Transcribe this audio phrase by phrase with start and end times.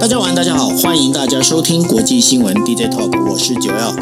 [0.00, 3.92] 大家晚安，大家好，欢迎大家收听国际新闻 DJ Talk，我是九幺。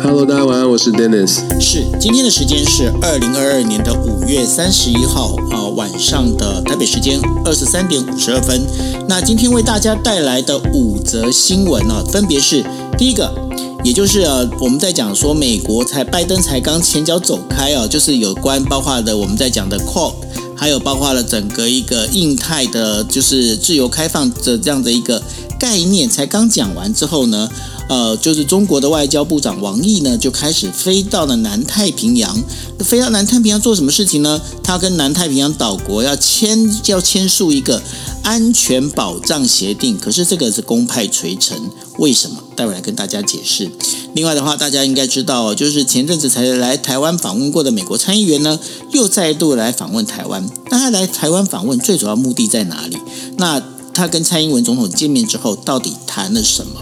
[0.00, 1.40] Hello，大家晚安，我是 Dennis。
[1.60, 8.64] 是，今天的时间是二零二二年的五月三十一号啊、呃、晚上的台北时间二十三点五十二分。
[9.08, 12.64] 那今天为大家带来的五则新闻呢、啊，分别是
[12.96, 13.34] 第一个，
[13.82, 20.12] 也就是呃我们在讲说美国才拜登才刚前脚走开啊，就是有关包括的我们在讲的 Quad。
[20.56, 25.22] 还有包括了整个一个印太的，就是自由开放的这样的一个
[25.58, 27.48] 概念，才刚讲完之后呢，
[27.88, 32.40] 呃，就是中国的外交部长王毅呢就开始飞到了南太平洋，
[32.80, 34.40] 飞到南太平洋做什么事情呢？
[34.62, 37.82] 他跟南太平洋岛国要签要签署一个
[38.22, 41.58] 安全保障协定，可是这个是功败垂成，
[41.98, 42.43] 为什么？
[42.54, 43.70] 待会来跟大家解释。
[44.14, 48.58] 另外的话，大家应该知道，就是前阵子才来台湾访问过的美国参议员呢，
[48.92, 50.48] 又再度来访问台湾。
[50.70, 52.96] 那他来台湾访问最主要目的在哪里？
[53.38, 53.60] 那
[53.92, 56.80] 他跟蔡英文总统见面之后，到底谈了什么？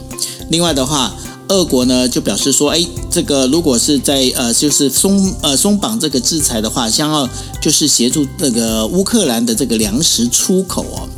[0.50, 1.14] 另外的话，
[1.52, 7.28] 俄国呢就表示说，哎，这个如果是在呃，就是松呃松绑这个制裁的话，想要
[7.60, 11.08] 就是协助那个乌克兰的这个粮食出口哦。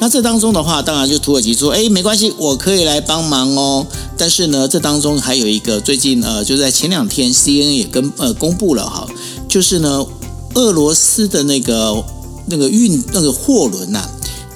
[0.00, 3.86] 那这当中的话，当然就土耳其说，哎，没关系，我可以来帮忙哦。
[4.16, 9.06] 但是呢，这当中还有一个最近呃，就在前两天，CNN 也跟呃公布了哈，
[9.48, 10.04] 就是呢，
[10.54, 12.04] 俄罗斯的那个
[12.46, 14.08] 那个运那个货轮呐、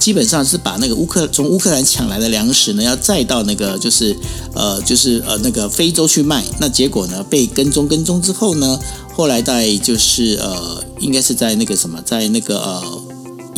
[0.07, 4.17] 基本上是把那个乌克从乌克兰抢来的粮食呢，要再到那个就是
[4.55, 6.45] 呃就是呃那个非洲去卖。
[6.61, 8.79] 那结果呢，被跟踪跟踪之后呢，
[9.17, 13.03] 后来在就是呃，应该是在那个什么，在那个呃。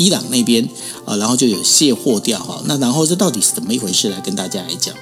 [0.00, 0.66] 伊朗那边
[1.04, 4.08] 啊，然后就有卸货掉哈，那然后这到底是怎么一回事？
[4.08, 4.94] 来跟大家来讲。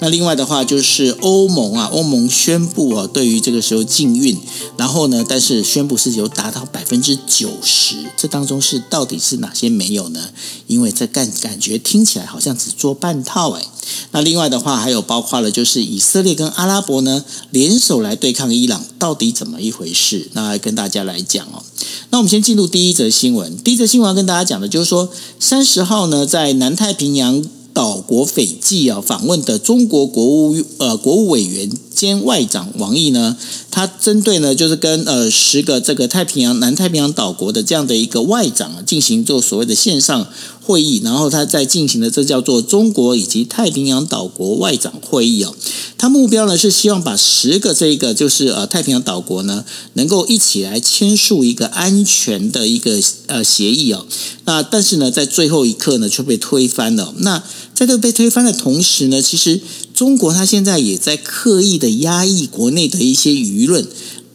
[0.00, 4.36] 那另外的话就是欧盟啊，欧盟宣布啊，对于这个时候禁运，
[4.76, 10.30] 然后呢，但是宣布是有达到百分之九十，这当中是到底是哪些没有呢？
[10.66, 13.64] 因为这感感觉听起来好像只做半套哎。
[14.12, 20.28] 那另外的话还有包括了就是以色列跟阿拉伯呢联手来对抗伊朗，到底怎么一回事？
[20.32, 21.62] 那来跟大家来讲哦。
[22.10, 23.56] 那我们先进入第一则新闻。
[23.58, 31.70] 第一则新闻要跟大家讲的就是说，三十号呢，在南太平洋岛国斐济啊访问的中国国务呃国务委员。
[32.00, 33.36] 兼外长王毅呢，
[33.70, 40.26] 他针对呢就是跟呃十个这个太平洋南太平洋岛国的这样的一个外长进行做所谓的线上
[40.62, 45.54] 会议，然后他在进行的这叫做中国以及太平洋岛国外长会议哦。
[45.98, 49.62] 他目标呢是希望把十个这个就是呃太平洋岛国呢
[49.92, 54.06] 能够一起来签署一个安全的一个呃协议哦。
[54.46, 57.12] 那但是呢在最后一刻呢却被推翻了。
[57.18, 57.42] 那
[57.74, 59.58] 在这被推翻的同时呢，其实
[60.00, 63.86] 中国它现在也在刻意的压抑国内的一些舆论。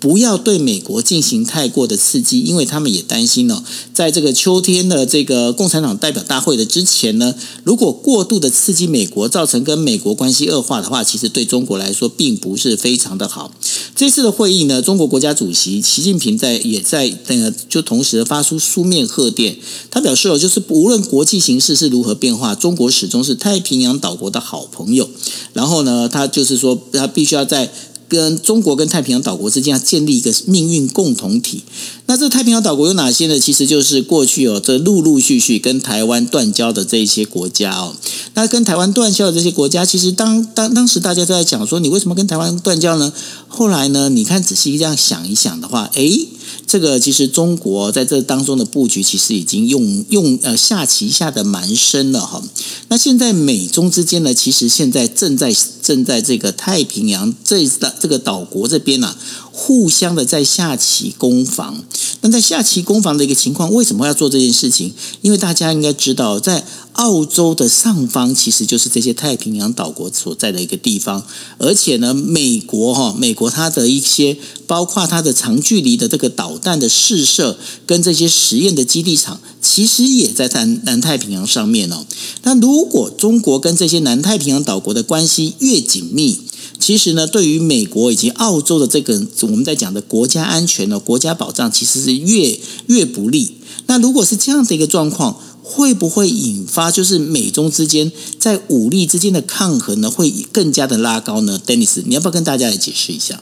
[0.06, 7.34] 不要对美国进行太过的刺激，因为他们也担心呢，在这个秋天的这个共产党代表大会的之前呢，
[7.64, 13.52] 如果过度的刺激美国，造成跟美国关系恶化的话，其实对中国来说并不是非常的好。
[13.96, 19.58] 这次的会议呢，中国国家主席习近平在也在那个就同时发出书面贺电，
[19.90, 25.10] 他表示哦，就是无论国际形势是如何变化，中国始终是太平洋岛国的好朋友。
[25.54, 27.74] 然后呢，他就是说，他必须要在。
[28.08, 31.64] 跟中国跟太平洋岛国之间要建立一个命运共同体。
[32.08, 33.40] 那这太平洋岛国有哪些呢？
[33.40, 37.96] 其实就是过去哦，这陆陆续续跟台湾断交的这一些国家哦。
[38.36, 43.12] 那跟台湾断交的这些国家，其实当当当时大家都在讲说，你为什么跟台湾断交呢？
[43.48, 46.28] 后来呢，你看仔细这样想一想的话，诶。
[46.68, 52.42] 这个其实中国在这当中的布局，其实已经用用呃下棋下的蛮深了哈。
[52.90, 57.66] 那现在美中之间呢，其实现在正在正在这个太平洋这
[58.00, 59.18] 这个岛国这边呢、啊，
[59.52, 61.84] 互相的在下棋攻防。
[62.22, 64.94] 那在下棋攻防的一个情况，为什么要做这件事情？
[65.22, 71.24] 因为大家应该知道，在澳洲的上方其实就是这些太平洋岛国所在的一个地方，
[71.60, 82.06] 而且呢，美国哈，美国它的一些包括它的长距离的这个导弹的试射跟这些实验的基地场，其实也在南南太平洋上面哦。
[82.44, 86.40] 那如果中国跟这些南太平洋岛国的关系越紧密，
[86.80, 93.56] 其实呢，对于美国以及澳洲的这个我们在讲的国家安全呢，国家保障其实是越越不利。
[93.88, 100.12] 那如果是这样的一个状况，会不会引发就是美中之间在武力之间的抗衡呢？
[100.12, 103.42] 会更加的拉高呢？Dennis，你要不要跟大家来解释一下？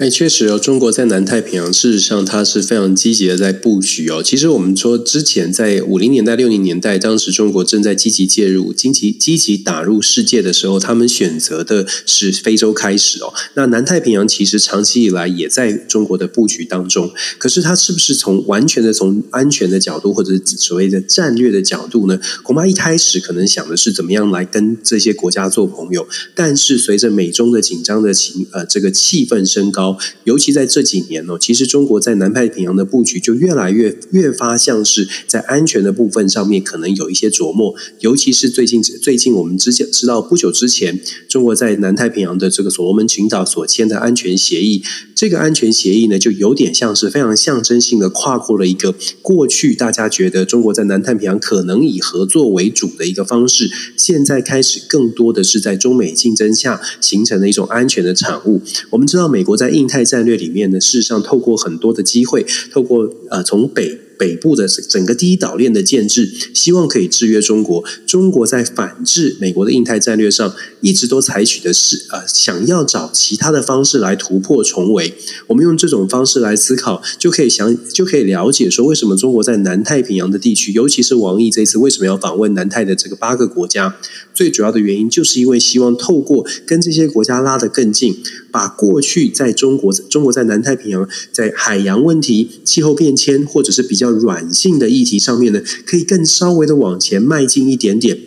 [0.00, 4.22] 哎，确实哦，中国在南太平洋事实上它是非常积极的在布局哦。
[4.22, 13.30] 其实我们说之前在五零年代、六零年代，当时中国正在积极介入、积极积极打入世界的时候，他们选择的是非洲开始哦。
[13.52, 17.12] 那南太平洋其实长期以来也在中国的布局当中。
[17.36, 22.18] 可是它是不是从完全的从安全的角度，或者是所谓的战略的角度呢？
[22.42, 26.08] 恐怕一开始可能想的是怎么样来跟这些国家做朋友。
[26.34, 29.89] 但是随着美中的紧张的情呃这个气氛升高。
[30.24, 37.74] 尤其在这几年哦，其实中国在南太平洋的布局就越来越越发像是在安全的部分上面可能有一些琢磨。
[38.00, 44.82] 尤其是最近最近我们之前知道不久之前，中国在南太平洋的这个所罗门群岛所签的安全协议，
[45.14, 58.60] 这个安全协议呢，就有点像是非常象征性的跨过了一个过去大家觉得中国在南太平洋可能以合作为主的一个方式，现在开始更多的是在中美竞争下形成的一种安全的产物。
[58.90, 63.98] 我们知道美国在印印太战略里面呢，事实上透过很多的机会，透过呃从北。
[64.20, 67.82] 北部的整个第一岛链的建制，希望可以制约中国。
[68.06, 75.14] 中国在反制美国的印太战略上，一直都采取的是呃，想要找其他的方式来突破重围。
[75.46, 83.96] 我们用这种方式来思考，就可以想就可以了解说，为什么中国在南太平洋的地区，尤其是王毅这次为什么要访问南太的这个八个国家，
[84.34, 88.18] 最主要的原因就是因为希望透过跟这些国家拉得更近，
[88.52, 94.10] 把过去在中国中国在南太平洋在海洋问题、气候变迁或者是比较。
[94.20, 98.18] 软性的议题上面呢，可以更稍微的往前迈进一点点。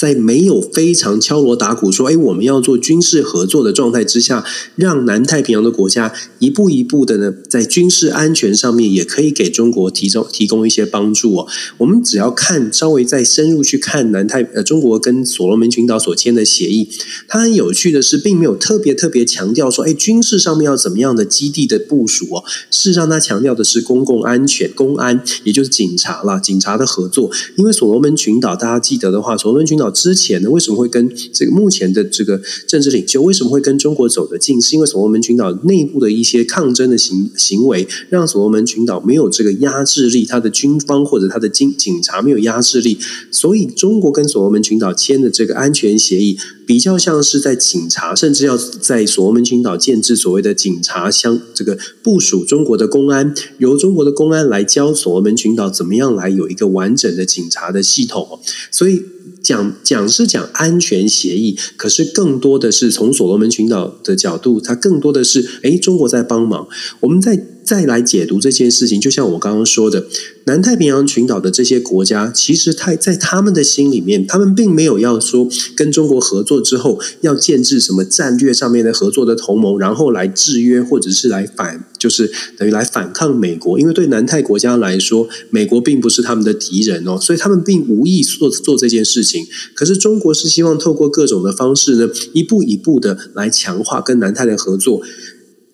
[0.00, 4.42] 在没有非常敲锣打鼓说“哎，我们要做军事合作”的状态之下，
[4.74, 11.46] 让南太平洋的国家一步一步的呢，在军事安全上面也可以给中国提供提供一些帮助哦。
[11.76, 16.88] 我们只要看稍微再深入去看南太呃中国跟所罗门群岛所签的协议，
[17.28, 22.42] 它很有趣的是，并没有特别特别强调说“哎，军事上面要怎么样的基地的部署哦”。
[22.72, 27.30] 事实上，它强调的是公共安全、公安，也就是警察啦，警察的合作。
[27.56, 29.89] 因为所罗门群岛，大家记得的话，所罗门群岛。
[29.90, 34.60] 之前呢，为什么会跟这个目前的这个政治领袖为什么会跟中国走得近？
[34.60, 42.98] 是因为所罗门群岛内部的一些抗争的行行为，让所罗门群岛没有这个压制力，他的军方或者他的警警察没有压制力，
[43.30, 46.36] 所以中国跟所罗门群岛签的这个安全协议，
[46.70, 58.38] 比较像是在警察，甚至要在所罗门群岛建置所谓的警察相这个部署中国的公安，由中国的公安来教所罗门群岛怎么样来有一个完整的警察的系统，
[58.70, 59.02] 所以。
[59.42, 66.68] 讲讲是讲安全协议，可是更多的是从所罗门群岛的角度，它更多的是诶，中国在帮忙。
[67.00, 70.06] 我们在再来解读这件事情，就像我刚刚说的，
[70.44, 83.78] 南太平洋群岛的这些国家，其实他在他们的心里面，他们并没有要说跟中国合作之后要建置什么战略上面的合作的同盟，然后来制约或者是来反，就是等于来反抗美国。
[83.78, 89.46] 因为对南太国家来说，美国并不是他们的敌人哦，所以他们并无意做做这件事情。
[89.74, 95.02] 可是中国是希望透过各种的方式呢，一步一步的来强化跟南太的合作。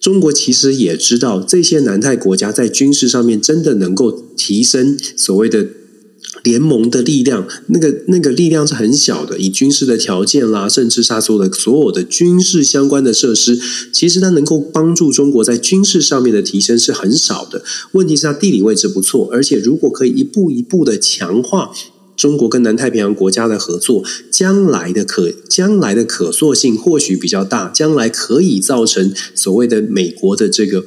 [0.00, 5.66] 中国其实也知道，这些南太国家在军事上面真的能够提升所谓的
[6.44, 9.38] 联盟的力量，那个那个力量是很小的。
[9.38, 13.58] 以军事的条件啦，甚至他说的所有的军事相关的设施，
[13.92, 17.64] 其实它能够帮助中国在军事上面的提升是很少的。
[17.92, 21.72] 问题是它地理位置不错，而且如果可以一步一步的强化。
[22.16, 30.84] 中国跟南太平洋国家的合作，将来的可将来的可塑性或许比较大，将来可以造成所谓的美国的这个。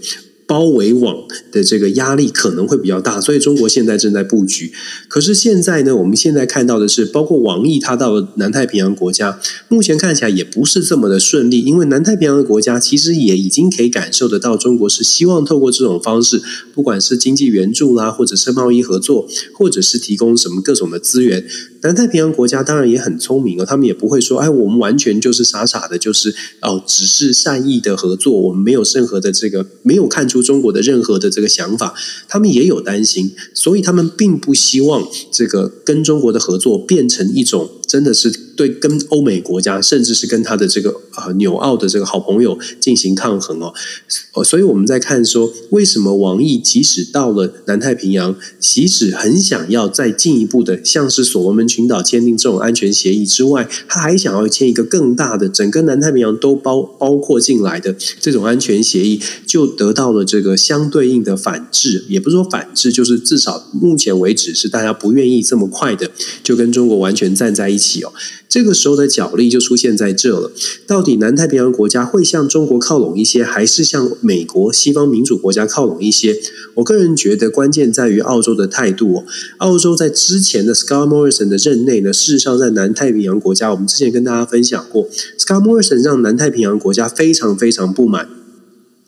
[0.49, 1.15] 包围网
[1.51, 4.73] 的这个压力可能会比较大，所以中国现在正在布局。
[5.07, 16.41] 可是现在呢，我们现在看到的是，包括王毅他到南太平洋国家，目前看起来也不是这么的顺利，因为南太平洋的国家其实也已经可以感受得到，中国是希望透过这种方式，
[16.73, 21.45] 不管是经济援助啦，或者是贸易合作，或者是提供什么各种的资源。
[21.81, 31.93] 南太平洋国家当然也很聪明哦，他们也不会说，哎，我们完全就是傻傻的，就是哦，只是善意的合作，我们没有任何的这个，没有看出中国的任何的这个想法，
[32.27, 37.69] 他们也有担心，所以他们并不希望这个跟中国的合作变成一种。
[37.89, 66.11] 真的是对跟欧美国家，甚至是跟他的这个呃纽澳的这个好朋友进行抗衡哦，所以我们在看说，为什么王毅即使到了南太平洋，即使很想要再进一步的，像是所罗门群岛签订这种安全协议之外，他还想要签一个更大的，整个南太平洋都包包括进来的这种安全协议，就得到了这个相对应的反制，也不是说反制，就是至少目前为止是大家不愿意这么快的
[66.43, 68.03] 就跟中国完全站在一起。
[68.03, 68.13] 哦。
[68.47, 70.51] 这个时候的角力就出现在这了。
[70.85, 76.35] 到底南太平洋国家会向中国靠拢一些，还是向美国西方民主国家靠拢一些？
[76.75, 79.25] 我个人觉得关键在于澳洲的态度哦。
[79.57, 85.07] 澳洲在之前的 Scott Morrison 的任内呢，事实上在南太平洋国家，我们之前跟大家分享过
[85.37, 88.38] ，Scott Morrison 让南太平洋国家非常非常不满。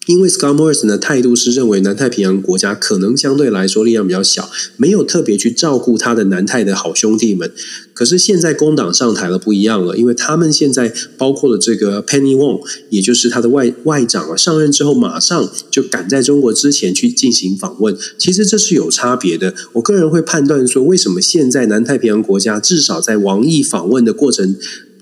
[0.08, 7.52] 因为 Scott Morrison 的态度是认为南太平洋国家可能相对来说力量比较小，没有特别去照顾他的南太的好兄弟们。
[7.94, 17.96] 可是现在工党上台了，不一样了，因为他们现在包括了这个 Penny Wong，也就是他的外外长啊，上任之后马上就赶在中国之前去进行访问。
[18.18, 19.54] 其实这是有差别的。
[19.74, 24.56] 我个人会判断说，为什么现在南太平洋国家至少在王毅访问的过程。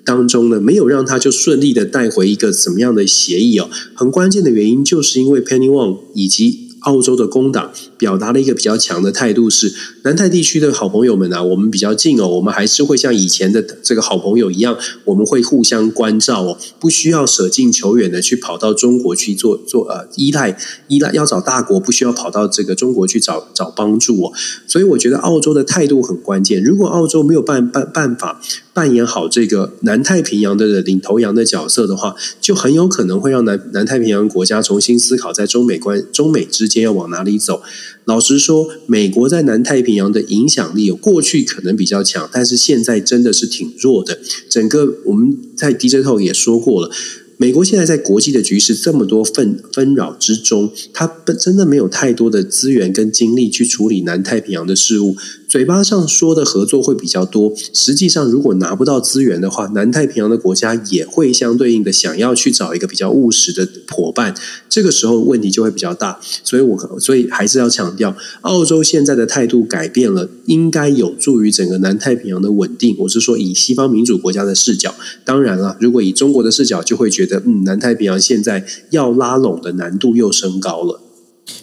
[0.09, 3.69] 当中呢，没有让他就顺利的带回一个怎么样的协议哦？
[3.93, 6.67] 很关键的原因就是因为 Penny Wong 以及。
[6.83, 9.71] 澳洲的工党表达了一个比较强的态度，是
[10.03, 24.31] 南太地区的好朋友们啊，我们比较近哦，我们还是会像以前的这个好朋友一样，我们会互相关照哦，不需要舍近求远的去跑到中国去做做呃依赖依赖，要找大国不需要跑到这个中国去找找帮助哦，
[24.65, 26.63] 所以我觉得澳洲的态度很关键。
[26.63, 28.41] 如果澳洲没有办办办法
[28.73, 37.61] 扮演好这个南太平洋的领头羊的角色的话，就很有可能会让南南太平洋国家重新思考在中美关中美之间要往哪里走？
[38.09, 44.17] 老实说，美国在南太平洋的影响力，过去可能比较强，但是现在真的是挺弱的。
[44.49, 46.89] 整个我们在 DJ Talk 也说过了。
[47.37, 51.05] 美国现在在国际的局势这么多纷纷扰之中，他
[51.39, 55.15] 真的没有太多的资源跟精力去处理南太平洋的事务。
[55.49, 64.35] 嘴巴上说的合作会比较多，实际上如果拿不到资源的话，南太平洋的国家也会相对应的想要去找一个比较务实的伙伴。
[64.69, 66.19] 这个时候问题就会比较大。
[66.43, 72.95] 所以我所以还是要强调，澳洲现在的态度改变了，应该有助于整个南太平洋的稳定。
[72.99, 74.93] 我是说，以西方民主国家的视角，
[75.25, 77.41] 当然了，如果以中国的视角，就会觉得。
[77.45, 81.01] 嗯，南太平洋现在要拉拢的难度又升高了。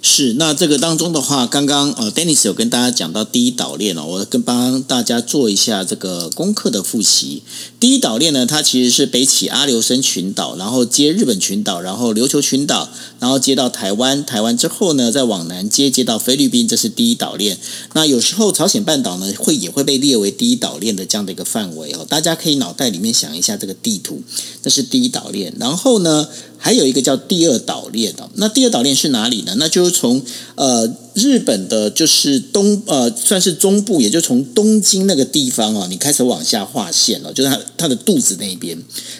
[0.02, 7.42] 是，那这个当中的话，刚刚呃，Dennis 有跟大家讲到第一岛链哦，我跟帮大家做一下这个功课的复习。
[7.80, 12.88] 第一岛链呢，它其实是北起阿留申群岛，然后接日本群岛，然后琉球群岛，
[13.18, 17.58] 然后接到台湾，台湾之后呢，再往南接接到菲律宾，这是第一岛链。
[17.94, 24.22] 那有时候朝鲜半岛呢，会也会被列为第一岛链的这样的一个范围哦，大家可以脑袋里面想一下这个地图，
[24.62, 25.52] 这是第一岛链。
[25.58, 26.28] 然后呢，
[26.66, 29.54] 还有一个叫第二岛链的，那第二岛链是哪里呢？
[29.56, 30.20] 那就是从
[30.56, 38.76] 呃日本的，就是东呃算是中部，也就从东京那个地方啊，你开始往下划线了，就是它它的肚子那边，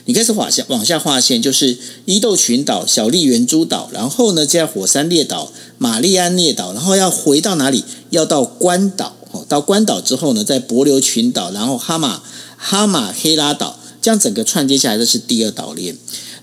[0.07, 7.85] 你开始往下往下划线，就是伊豆群岛、小笠原诸岛，然后呢，接火山列岛、玛丽安列岛，然后要回到哪里？
[8.11, 12.21] 要到关岛哦，到关岛之后呢，在帛琉群岛，然后哈马
[12.57, 15.97] 哈马黑拉岛，这样整个串接下来，的是第二岛链。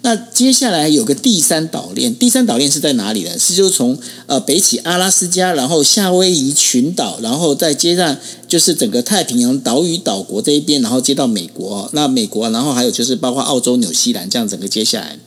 [0.05, 3.39] 那接下来有个第三岛链，第三岛链是在哪里呢？
[3.39, 11.89] 是就从呃北起阿拉斯加，然后夏威夷群岛，然后再接上就是整个太平洋岛屿岛国这一边，然后接到美国。
[11.93, 15.17] 那美国，然后还有就是包括澳洲、纽西兰这样整个接下来，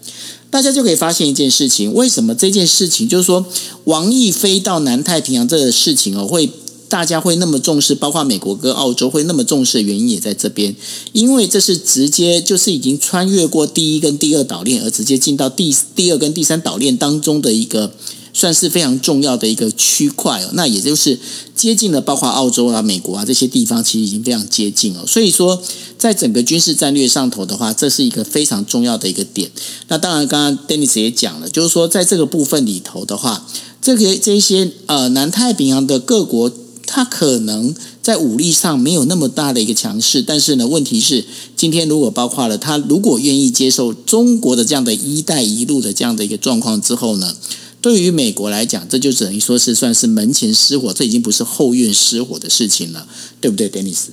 [0.50, 3.47] 大家就可以发现一件事情：为什么这件事情就是说
[3.85, 6.50] 王毅飞到南太平洋这个事情哦会？
[6.88, 10.74] 大家会那么重视，包括美国跟澳洲会那么重视的原因也在这边，
[11.12, 17.92] 因为这是直接就是已经穿越过第一跟第二岛链，而直接进到第第二跟第三岛链当中的一个
[18.32, 20.50] 算是非常重要的一个区块哦。
[20.52, 21.18] 那也就是
[21.56, 25.04] 接近了，包括澳洲啊、美国啊这些地方，其实已经非常接近了。
[25.06, 25.60] 所以说，
[25.98, 29.50] 在整个军事战略上头的话，这是一个非常重要的一个点。
[29.88, 33.44] 那当然，刚刚 Dennis 也讲了，就是说在这个部分里头的话，
[33.82, 36.52] 这个这些呃南太平洋的各国。
[36.86, 41.24] 他可能在武力上没有那么大的一个强势，但是呢，问题是
[41.56, 47.36] 今天如果包括了他，如果愿意接受中国的这样的一带一路的这样的一个状况之后呢，
[47.80, 53.06] 对于美国来讲，这就等于说是算是门前失火，这已经不是后院失火的事情了，
[53.40, 54.06] 对不对，Dennis？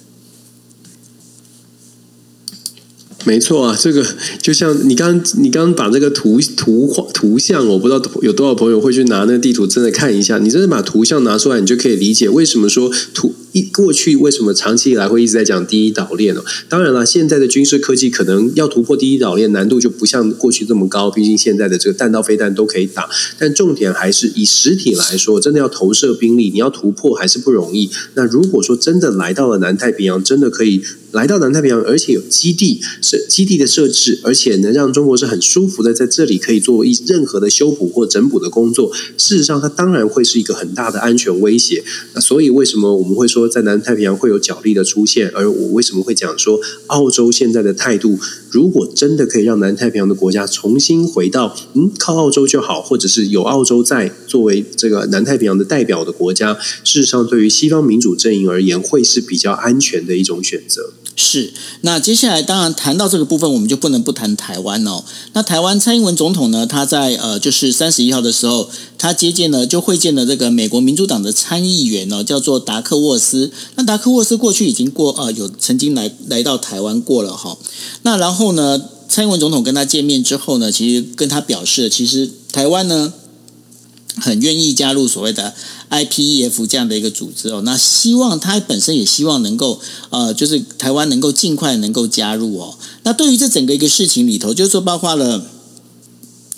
[3.25, 4.05] 没错啊，这个
[4.41, 10.37] 就像你刚你刚把这个图图画图像，我不知道有多少朋友会去拿那个地图真的看一下。
[10.39, 16.43] 你真的把图像拿出来，你就可以理解为什么说图一过去为什么长期以来会一直在讲第一岛链哦。
[16.67, 23.09] 当然了，现在的军事科技可能要突破第一岛链难度就不像过去这么高，毕竟现在的这个弹道飞弹都可以打。
[23.39, 27.89] 但重点还是以实体来说，真的要投射兵力，你要突破还是不容易。
[28.15, 30.81] 那如果说真的来到了南太平洋，真的可以。
[31.13, 38.91] 来到南太平洋，而且有基地，是基地的设置，而且能让中国是很舒服的在这里可以做一任何的修补或整补的工作。
[39.15, 41.83] 事实上，它当然会是一个很大的安全威胁。
[42.15, 48.17] 那所以，为什么我们会说在南太平洋会有角力的出现，而我为什么会讲说澳洲现在的态度，
[48.49, 60.93] 如果真的可以让南太平洋的国家重新回到嗯靠澳洲就好，或者是有澳洲在作为这个南太平洋的代表的国家，事实上对于西方民主阵营而言会是比较安全的一种选择。
[61.15, 65.03] 是，那接下来当然谈到这个部分，我们就不能不谈台湾哦。
[65.33, 73.32] 那台湾蔡英文总统呢，他在呃就是三十一号的时候，他接见了就会见了这个美国民主党的参议员哦，叫做达克沃斯。
[73.75, 77.57] 那达克沃斯过去已经过呃有曾经来来到台湾过了哈。
[78.03, 83.13] 那然后呢，蔡英文总统跟他见面之后呢，其实跟他表示，其实台湾呢。
[84.21, 85.55] 很愿意加入所谓的
[85.89, 89.79] IPEF 这样的一个组织哦，那希望他本身也希望能够
[90.11, 92.77] 呃，就是台湾能够尽快能够加入哦。
[93.01, 95.43] 那对于这整个一个事情里头，就是说包括了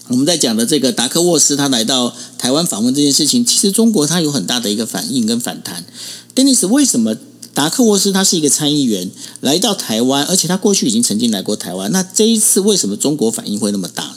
[0.08, 5.84] 我们在讲的这个达克沃斯他来到台湾访问这件事情，其实中国他有很大的一个反应跟反弹。
[6.36, 7.16] Dennis，为什么
[7.56, 9.10] 达克沃斯他是一个参议员
[9.42, 14.16] 来到台湾，而且他过去已经曾经来过台湾，那这一次为什么中国反应会那么大呢？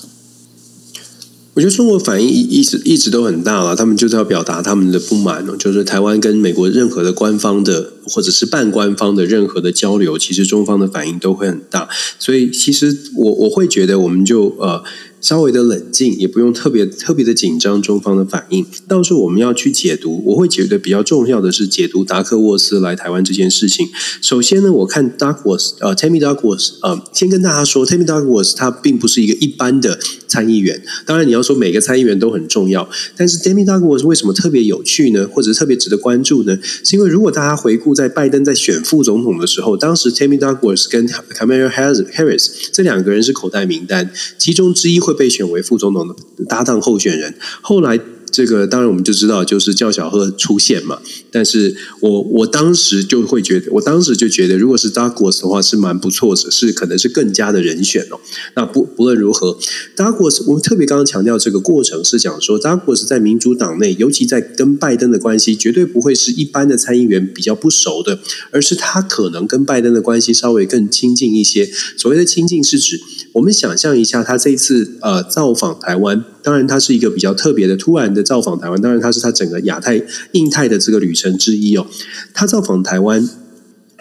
[1.55, 14.85] 我觉得中国反应一一直一直都很大了，他们就是要表达他们的不满哦，就是台湾跟美国任何的官方的或者是半官方的任何的交流，其实中方的反应都会很大，所以其实我我会觉得我们就呃。
[15.21, 18.65] 稍微的冷静，也不用特别特别的紧张中方的反应。
[18.87, 23.89] 到时候我们要去解读，我会觉得比较重要的是解读达克沃斯来台湾这件事情。
[24.23, 29.99] 首先呢，我看 Duckworth 呃，Tammy Duckworth 呃，先跟大家说，Tammy Duckworth 他并不是一个一般的
[30.29, 30.81] 参议员。
[31.05, 35.29] 当然，你要说每个参议员都很重要，但是 Tammy Duckworth 为什么特别有趣呢？
[35.33, 36.57] 或者特别值得关注呢？
[36.63, 45.01] 是因为如果大家回顾在拜登在选副总统的时候，当时 Tammy Duckworth 跟 Kamala Harris 这两个人是口袋名单，其中之一。
[45.09, 47.99] 会被选为副总统的搭档候选人，后来。
[48.31, 50.99] 这个当然我们就知道，就是叫小贺出现嘛。
[51.31, 58.21] 但是我我当时就会觉得，我当时就觉得，如果是 Duckworth 的话，是蛮不错的，是可能是更加的人选哦。
[58.55, 59.59] 那不不论如何
[59.97, 68.19] ，Duckworth 我们特别刚刚强调这个过程是讲说，Duckworth 在民主党内，尤其在跟拜登的关系，绝对不会是一般的参议员比较不熟的，
[68.51, 71.71] 而是他可能跟拜登的关系稍微更亲近一些。
[71.97, 73.01] 所谓的亲近，是指
[73.33, 76.25] 我们想象一下，他这次呃造访台湾。
[76.49, 78.81] 当然，他是一个比较特别的、突然的造访台湾。
[78.81, 80.03] 当然，他是他整个亚太、
[80.33, 81.87] 印太的这个旅程之一哦。
[82.33, 83.29] 他造访台湾。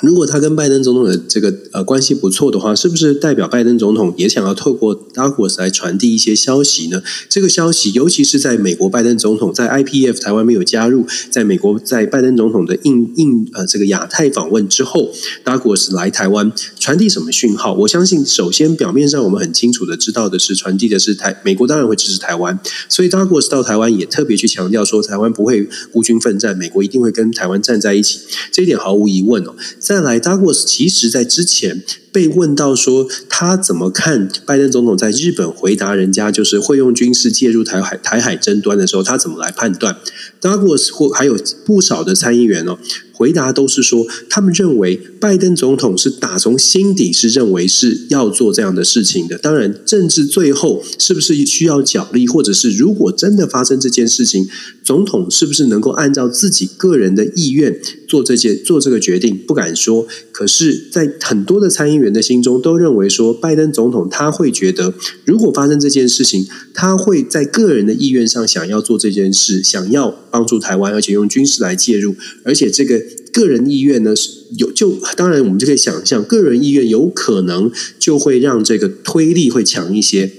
[0.02, 7.02] 如果他跟拜登总统的这个呃关系不错的话，是不是代表拜登总统也想要透过 Duckworth 来传递一些消息呢？
[7.28, 15.12] 这个消息，尤其是在美国拜登总统在 IPF 台湾没有加入，在美国在拜登总统的印印呃这个亚太访问之后
[15.44, 17.74] ，Duckworth 来台湾传递什么讯号？
[17.74, 28.20] 我相信，首先表面上我们很清楚的知道的是，传递的是台美国当然会支持台湾，所以 Duckworth 到台湾也特别去强调说，台湾不会孤军奋战，美国一定会跟台湾站在一起，
[28.52, 29.56] 这一点毫无疑问哦。
[29.88, 39.96] 再来，Douglas 其实在之前被问到说他怎么看拜登总统在日本回答人家就是会用军事介入台海台海争端的时候，他怎么来判断
[40.42, 42.78] ？Douglas 或还有不少的参议员哦。
[43.18, 49.40] 回答都是说，他们认为拜登总统是打从心底是认为是要做这样的事情的。
[49.40, 54.48] 当然，政治最后是不是需要角力，或者是如果真的发生这件事情，
[54.84, 60.08] 总统是不是能够按照自己个人的意愿做这件做这个决定，不敢说。
[60.32, 64.94] 可是，在很多的参议员的心中，都认为说，拜登总统他会觉得，
[65.26, 73.07] 如果发生这件事情，他会在个人的意愿上想要做这件事，想要帮助台湾，而且用军事来介入，而且这个。
[73.32, 74.14] 个人意愿呢，
[74.58, 80.32] 有就当然我们就可以想象，个人意愿有可能就会让这个推力会强一些。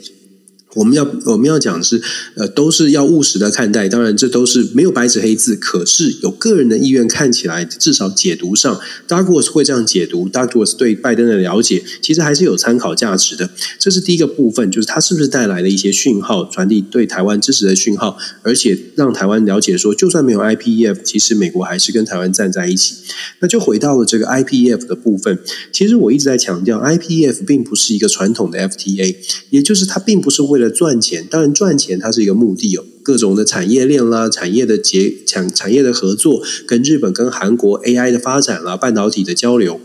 [0.79, 2.01] 我们要我们要讲的是，
[2.35, 3.89] 呃，都是要务实的看待。
[3.89, 10.29] 当然，这都是没有白纸黑字，可是有个人的意愿，看起来至少解读上，Duckworth 会这样解读。
[10.29, 13.51] Duckworth 对拜登的了解，其实还是有参考价值的。
[13.79, 22.95] 这是第一个部分，就是他是不是带来了一些讯号，传递对台湾支持的讯号，而且让台湾了解说，就算没有 IPEF，其实美国还是跟台湾站在一起。
[23.41, 25.39] 那就回到了这个 IPEF 的部分。
[25.73, 29.17] 其实我一直在强调，IPEF 并不是一个传统的 FTA，
[29.51, 39.81] 也就是它并不是为了赚钱，当然赚钱它是一个目的哦，各种的产业链啦，产业的结产产业的合作，跟日本跟韩国 AI 的发展啦，半导体的交流，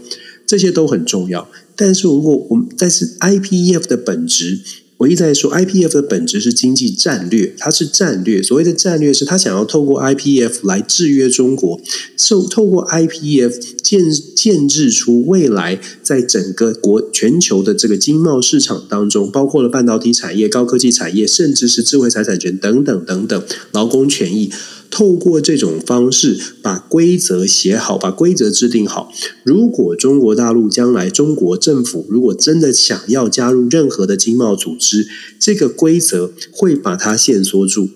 [0.46, 1.50] 这些都很重要。
[1.76, 4.60] 但是如果我们但是 IPEF 的本质。
[5.04, 8.42] 我一直在说，IPF 的本质是经济战略，它是战略。
[8.42, 11.80] 所谓的战略，是他想要透过 IPF 来制约中国，
[12.18, 24.50] 受透过 IPF 建建制出未来在整个国全球的这个经贸市场当中，包括了半导体产业、高科技产业，甚至是智慧财产权等等等等，劳工权益。
[24.96, 29.12] 透过这种方式把规则写好，把规则制定好。
[29.44, 35.08] 如果中国大陆将来中国政府如果真的想要加入任何的经贸组织，
[35.40, 37.90] 这个规则会把它限缩住。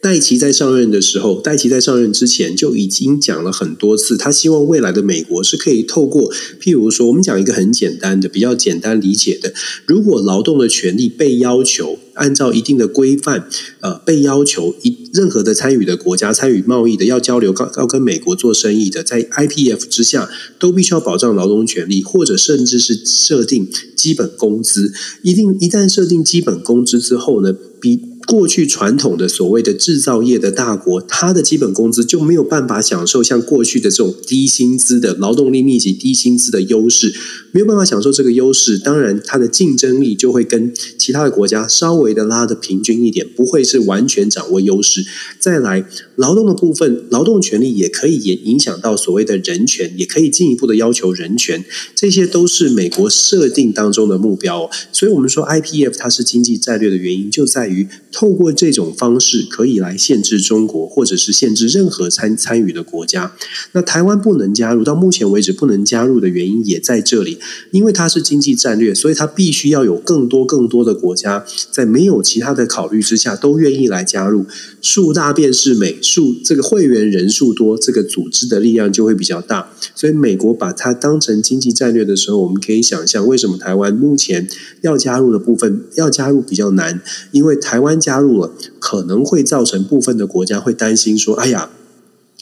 [0.00, 9.52] 戴琪在上任的时候，戴琪在上任之前就已经讲了很多次，他希望未来的美国是可以透过，譬如说，我们讲一个很简单的、比较简单理解的，
[9.86, 13.48] 如果劳动的权利被要求按照一定的规范，
[13.80, 20.28] 呃，被要求一任何的参与的国家参与贸易的要交流、要跟美国做生意的，在 IPF 之下
[20.58, 24.92] 都必须要保障劳动权利，或者甚至是设定基本工资。
[25.22, 37.14] 一定一旦设定基本工资之后呢，比过去传统的所谓的制造业的大国，它的基本工资就没有办法享受像过去的这种低薪资的劳动力密集、低薪资的优势，
[37.52, 38.76] 没有办法享受这个优势。
[38.76, 45.06] 当然，它的竞争力就会跟其他的国家稍微的拉得平均一点，不会是完全掌握优势。
[45.38, 45.86] 再来，
[46.16, 54.68] 劳动的部分，劳动权利也可以也影响到所谓的人权，也可以进一步的要求人权，这些都是美国设定当中的目标。
[54.90, 57.86] 所以，我们说 IPF 它是经济战略的原因，就在于。
[58.16, 63.34] 透过这种方式，可以来限制中国，或者是限制任何参参与的国家。
[63.72, 67.38] 那台湾不能加入，到目前为止不能加入的原因也在这里，
[67.72, 74.46] 因为它是经济战略，所以它必须要有更多更多的国家，在没有其他的考虑之下，都愿意来加入。
[74.80, 79.70] 数大便是美，数这个会员人数多，这个组织的力量就会比较大。
[79.94, 84.48] 所以美国把它当成经济战略的时候，我们可以想象，为什么台湾目前
[84.80, 87.02] 要加入的部分要加入比较难，
[87.32, 88.00] 因为台湾。
[88.06, 91.70] 加入了，可能会造成部分的国家会担心说：“哎呀，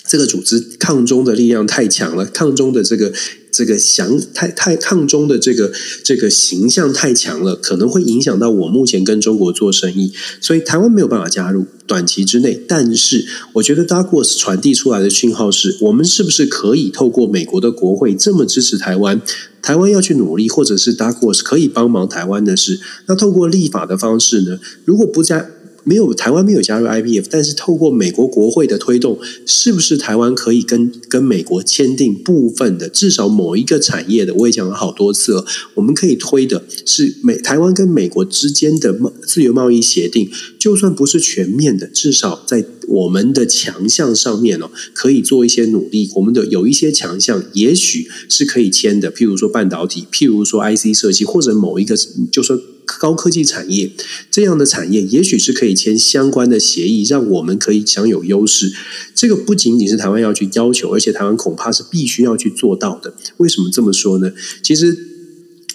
[0.07, 3.11] 这个组织抗中的力量太强了，抗中的这个
[3.51, 5.73] 这个想太太抗中的这个
[6.05, 10.13] 这个形象太强了，可能会影响到我目前跟中国做生意。
[10.39, 12.63] 所以台湾没有办法加入，短期之内。
[12.69, 13.25] 但是，
[13.55, 19.23] 我觉得 Douglas 传递出来的讯号是我们是不是可以透过美国的国会这么支持台湾？
[19.63, 22.79] 台湾要去努力，或者是 Douglas 可以帮忙台湾的事。
[23.07, 24.61] 那透过立法的方式呢？
[24.85, 25.49] 如果不加。
[25.85, 34.35] 没有台湾没有加入 IPF，但是透过美国国会的推动，是不是台湾可以跟跟美国签订部分的，至少某一个产业的？
[34.35, 35.45] 我也讲了好多次了，
[35.75, 46.11] 我们可以推的是美台湾跟美国之间的自由贸易协定，就算不是全面的，至少在我们的强项上面哦，可以做一些努力。
[46.15, 51.95] 我们的有一些强项，也许是可以签的，譬如说半导体，譬如说 IC 设计，或者某一个，
[52.31, 52.59] 就说。
[52.87, 53.91] 高科技产业
[54.31, 58.73] 这样的产业，也许是可以签相关的协议，让我们可以享有优势。
[59.15, 63.15] 这个不仅仅是台湾要去要求，而且台湾恐怕是必须要去做到的。
[63.39, 64.33] 为什么这么说呢？
[64.63, 65.14] 其实。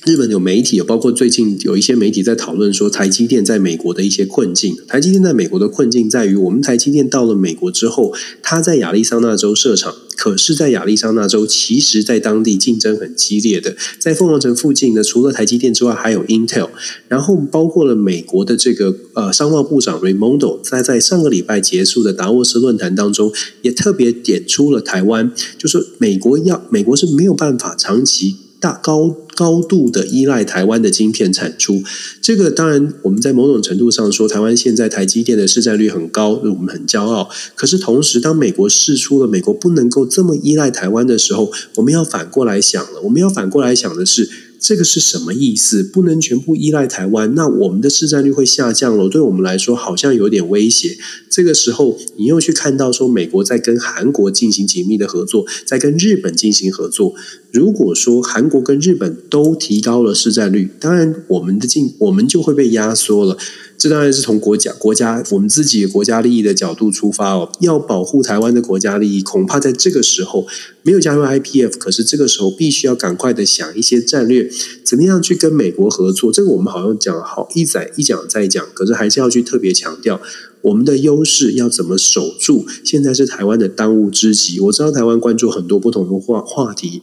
[0.06, 4.78] 日本有媒体，有包括最近有一些媒体在讨论说，台积电在美国的一些困境。
[4.88, 13.76] 台积电在美国的困境在于，我们台积电到了美国之后，它在亚利桑那州设厂，可是，在亚利桑那州，其实在当地竞争很激烈的。
[14.00, 16.70] 在凤凰城附近呢，除了台积电之外，还有 Intel，
[17.10, 28.38] 然后包括了美国的这个呃商贸部长 Raimondo，在在上个礼拜结束的达沃斯论坛当中，也特别点出了台湾，就是美国要美国是没有办法长期。
[28.60, 31.82] 大高高度的依赖台湾的晶片产出，
[32.22, 37.30] 这个当然我们在某种程度上说，台湾现在台积电的市占率很高，我们很骄傲。
[37.56, 43.02] 可是同时，当美国试出了美国不能够这么依赖台湾的时候，我们要反过来想了。
[43.04, 44.30] 我们要反过来想的是。
[44.62, 45.82] 这个是什么意思？
[45.82, 49.08] 不能全部依赖台湾，那我们的市占率会下降了。
[49.08, 50.98] 对我们来说，好像有点威胁。
[51.30, 57.16] 这个时候，你又去看到说，美国在跟韩国进行紧密的合作，在跟日本进行合作。
[57.52, 63.38] 如果说韩国跟日本都提高了市占率，当然我们的进我们就会被压缩了。
[63.76, 70.46] 这当然是从国家、国家我们自己国家利益的角度出发哦，要保护台湾的国家利益，恐怕在这个时候
[70.84, 74.50] 没有加入 IPF，可是这个时候必须要赶快的想一些战略，
[74.84, 76.32] 怎么样去跟美国合作？
[76.32, 80.20] 这个我们好像讲好一再一讲再讲，可是还是要去特别强调
[80.62, 82.66] 我们的优势要怎么守住。
[82.84, 84.60] 现在是台湾的当务之急。
[84.60, 87.02] 我知道台湾关注很多不同的话话题。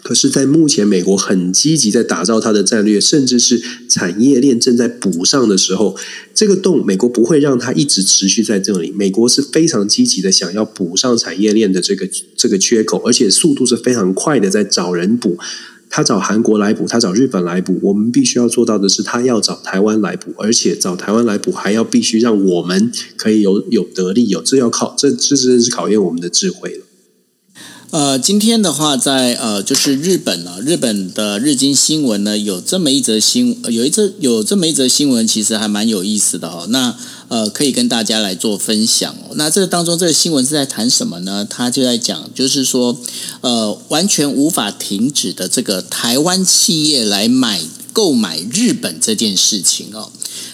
[0.00, 5.96] 可是，在目前美国很积极在打造它的战略，甚至是产业链正在补上的时候，
[6.32, 8.92] 这个洞美国不会让它一直持续在这里。
[8.92, 15.36] 美国是非常积极的想要补上产业链的这个这个缺口，而且速度是非常快的，在找人补。
[15.90, 17.78] 他找韩国来补，他找日本来补。
[17.82, 26.84] 我们必须要做到的是，他要找台湾来补，而且找台湾来补，还要必须让我们可以有有得利，有这要考这这真是考验我们的智慧了。
[27.90, 36.66] 呃，今天的话在，呃，就是日本呢，日本的日经新闻呢，有这么一则新，有一则有这么一则新闻，其实还蛮有意思的哦。
[36.68, 36.94] 那
[37.28, 39.16] 呃，可以跟大家来做分享。
[39.36, 41.46] 那这个当中，这个新闻是在谈什么呢？
[41.48, 43.00] 他就在讲，就是说，
[43.40, 47.62] 呃，完全无法停止的这个台湾企业来买
[47.94, 50.12] 购买日本这件事情哦。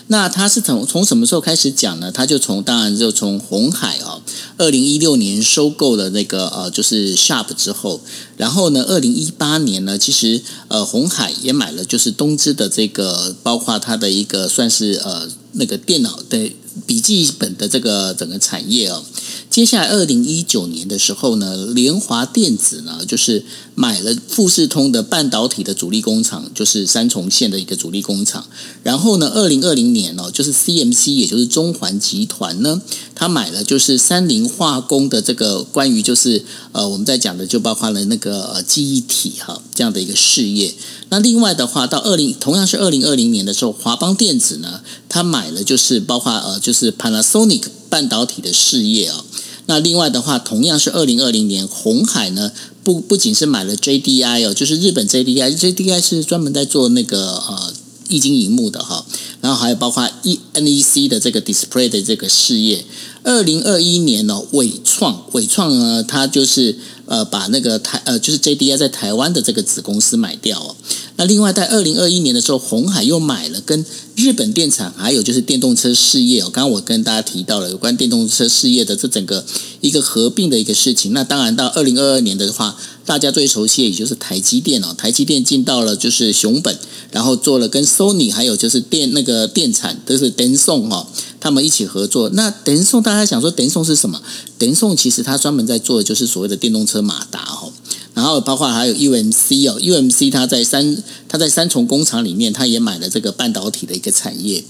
[0.08, 2.12] 那他是从从什么时候开始讲呢？
[2.12, 4.20] 他就从当然就从红海啊，
[4.58, 8.00] 二零一六年收购了那个呃，就是 Sharp 之后，
[8.36, 16.52] 然后呢，二零一八年呢，其实呃，红海也买了就是东芝的这个，包括它的一个算是呃那个电脑的。
[16.88, 19.00] 笔记本的这个整个产业哦，
[19.48, 23.44] 接下来二零一九年的时候呢，联华电子呢就是
[23.76, 28.44] 买了富士通的半导体的主力工厂，就是三重县的一个主力工厂。
[28.82, 32.82] 然后呢，二零二零年哦，就是 CMC，也就是中环集团呢，
[33.14, 40.74] 他买了就是三菱化工的这个关于就是呃我们在讲的就包括了那个呃记忆体哈这样的一个事业。
[41.10, 49.22] 那另外的话，到二零同样是二零二零年的时候，华邦电子呢，他买买了就是包括呃，就是 Panasonic 半导体的事业啊。
[49.66, 52.50] 那另外的话，同样是二零二零年，红海呢
[52.82, 57.74] 不不仅是买了 JDI 哦，就是日本 JDI，JDI 是专门在做那个呃
[58.08, 59.04] 液晶萤幕的哈。
[59.42, 60.08] 然后还有包括
[60.54, 62.86] NEC 的这个 Display 的这个事业。
[63.22, 70.76] 二零二一年呢，伟创伟创呢，它就是呃把那个台呃就是 JDI 在台湾的这个子公司买掉哦。
[71.16, 76.50] 那另外，在二零二一年的时候，红海又买了跟日本电产还有就是电动车事业哦。
[76.52, 79.44] 刚刚我跟大家提到了有关电动车事业的这整个
[79.80, 81.12] 一个合并的一个事情。
[81.12, 84.92] 那当然到二零二二年的话，大家最熟悉的也就是台积电哦。
[84.98, 86.76] 台积电进到了就是熊本，
[87.12, 91.06] 然后做了跟 Sony 还有就是电那个电产都是 Denson 哦，
[91.38, 92.28] 他们一起合作。
[92.30, 94.20] 那 Denson 大家想说 Denson 是什么
[94.58, 97.72] ？Denson 其实它专门在做的就是所谓的电动车马达哦。
[98.14, 100.96] 然后包括还有 UMC 哦，UMC 它在三
[101.28, 104.64] 它在三重工厂里面，它也买了这个半导体的一个产业。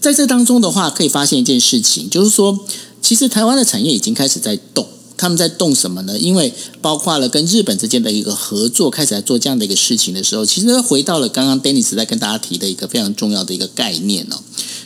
[0.00, 2.66] 在这当中的话，可以发现一件事情，就是说，
[3.00, 4.86] 其实台湾的产业已经开始在动。
[5.16, 6.18] 他们在动什么呢？
[6.18, 6.50] 因为
[6.80, 14.40] 包括了跟日本之间的一个合作，开始来做这样的一个事情的时候，其实回到了刚刚 Dennis 在跟大家提的一个非常重要的一个概念哦，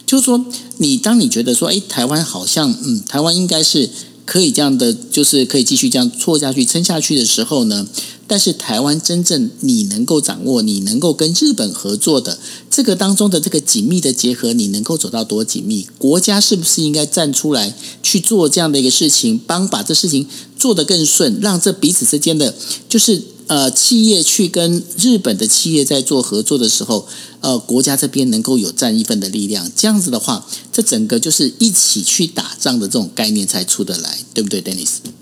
[0.04, 0.44] 就是说，
[0.78, 3.88] 你当你觉得说，哎，台湾好像，嗯，台湾应该是。
[4.24, 7.86] 可以这样的，就是可以继续这样错下去、撑下去的时候呢，
[8.26, 12.38] 但是台湾真正你能够掌握、你能够跟日本合作的
[12.70, 15.86] 这个当中的这个紧密的结合，你能够走到多紧密？
[15.98, 20.26] 国家是不是应该站出来去做这样的一个事情，帮把这事情
[20.58, 22.54] 做得更顺，让这彼此之间的
[22.88, 23.22] 就是。
[23.46, 27.06] 呃，企业去跟日本的企业在做合作的时候，
[27.40, 35.13] 呃，国家这边能够有占一份的力量，这样子的话，这整个就是一起去打仗的这种概念才出得来，对不对，Dennis？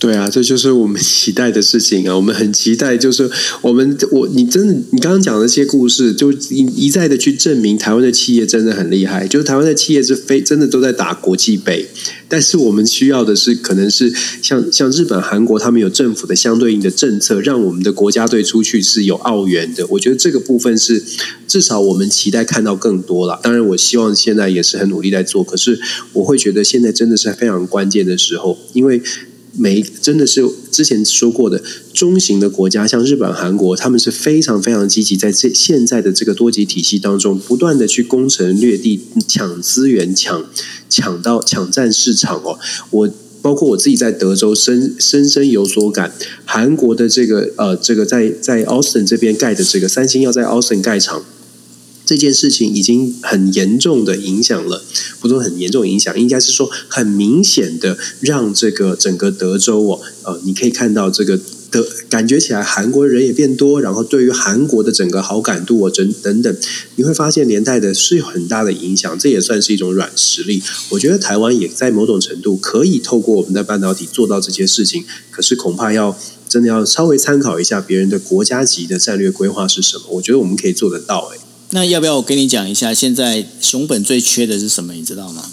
[0.00, 2.14] 对啊，这就是我们期待的事情啊！
[2.16, 3.28] 我们很期待，就是
[3.62, 9.26] 我们我你真的你刚刚讲的这些故事，就一一再的去证明台湾的企业真的很厉害。
[9.26, 11.88] 就是台湾的企业是非真的都在打国际杯，
[12.28, 19.84] 但是我们需要的是，可能是像像日本、韩国他们有政府的相对应的政策，让我们的国家队出去是有澳元的。
[19.88, 21.02] 我觉得这个部分是
[21.48, 23.40] 至少我们期待看到更多了。
[23.42, 25.80] 当然，我希望现在也是很努力在做，可是
[26.12, 29.02] 我会觉得现在真的是非常关键的时候，因为。
[29.58, 31.60] 每真的是之前说过的
[31.92, 40.44] 中型的国家，像日本、韩国，他们是非常非常积极，在这现在的这个多极体系当中，不断的去攻城略地、抢资源、抢
[40.88, 42.58] 抢到抢占市场哦。
[42.90, 43.10] 我
[43.42, 46.12] 包括我自己在德州深深深有所感，
[46.44, 51.24] 韩国的这个呃这个在在 Austin 这边盖的这个三星要在 Austin 盖厂。
[52.08, 54.82] 这件事情已经很严重的影响了，
[55.20, 61.38] 不说很严重影响，应该是说很明显的让这个整个德州哦，呃，你可以看到这个
[61.70, 66.56] 的感觉起来韩国人也变多，然后对于韩国的整个好感度哦，等等等，
[66.96, 70.62] 你会发现连带的是有很大的影响，这也算是一种软实力。
[70.88, 76.18] 我觉得台湾也在某种程度可以透过我们的半导体做到这些事情，可是恐怕要
[76.48, 81.38] 真的要稍微参考一下别人的国家级的战略规划是什么，我觉得我们可以做得到，诶。
[81.70, 84.94] 那要不要我跟你讲一下，现在熊本最缺的是什么？
[84.94, 85.44] 你知道吗？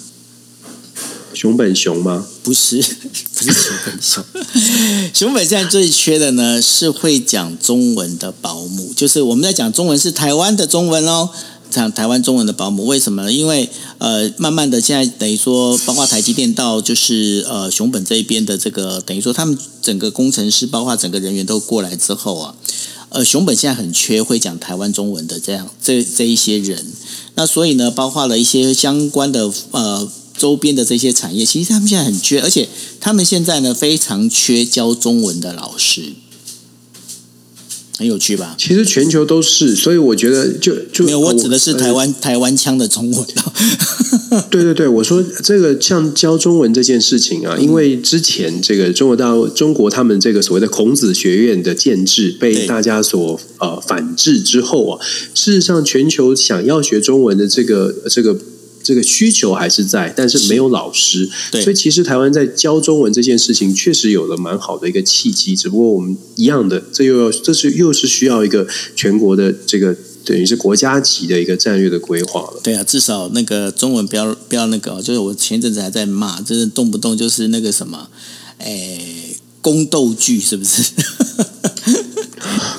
[1.34, 2.26] 熊本熊吗？
[2.42, 2.76] 不是，
[3.36, 4.24] 不是熊本熊。
[5.12, 8.94] 熊本现在最缺的呢，是会讲中文的保姆。
[8.96, 11.28] 就是我们在讲中文是台湾的中文哦，
[11.70, 12.86] 讲台湾中文的保姆。
[12.86, 13.30] 为什么呢？
[13.30, 22.54] 因为呃，慢慢的现在等于说，包括台积电到就是呃熊本这一边的这个，等于说他们整个工程师，包括整个人员都过来之后啊。
[23.16, 26.84] 呃，熊本现在很缺会讲台湾中文的这样这这一些人，
[27.34, 32.68] 那所以呢，包括了一些相关的呃周边的这些产业，其实他们现在很缺，而且
[33.00, 36.12] 他们现在呢非常缺教中文的老师。
[37.98, 38.54] 很有趣吧？
[38.58, 43.26] 其实全球都是，所以我觉得就就没有，我指的是台湾、呃、台湾腔的中文。
[44.50, 55.04] 对对对，我说这个像教中文这件事情啊，因为之前这个中国大陆中国他们这个所谓的孔子学院的建制被大家所呃反制之后啊，
[55.34, 58.38] 事实上全球想要学中文的这个这个。
[58.86, 65.56] 这个需求还是在，但是没有老师，对，所以其实台湾在教中文这件事情确实有了蛮好的一个契机。
[65.56, 72.60] 只不过我们一样的，这又要这是又是需要一个全国的这个等于是国家级的一个战略的规划了。
[72.62, 78.08] 对啊，至少那个中文不要不要那个，就是我前阵子还在骂，就是动不动就是那个什么，
[78.58, 79.00] 哎，
[79.60, 80.84] 宫斗剧是不是？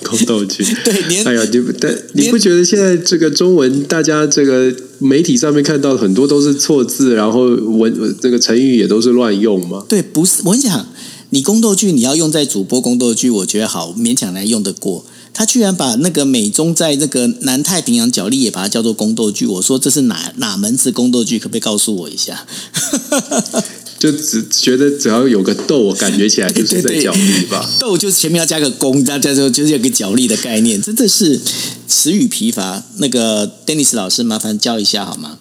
[0.04, 9.84] 宫斗剧， 对，哎呀，你不但你不觉得现在这个中文，大家这个媒体上面看到很多都是错字，然后文这个成语也都是乱用吗？
[9.88, 10.88] 对，不是，我跟你讲，
[11.32, 15.06] 你宫斗剧你要用在主播宫斗剧，我觉得好勉强来用得过。
[15.34, 21.38] 他居然把那个美中在那个南太平洋角力也把它叫做宫斗剧，我说这是哪哪门子宫斗剧？
[21.38, 22.48] 可不可以告诉我一下？
[24.00, 27.68] 就只觉得只要有个斗，感觉起来就是在 角力吧。
[27.80, 31.40] 豆就是前面要加个攻，大家就就是有个角力的概念，真的是
[31.88, 32.84] 词语疲乏。
[32.98, 35.40] 那个 Dennis 老师，麻烦教一下好吗？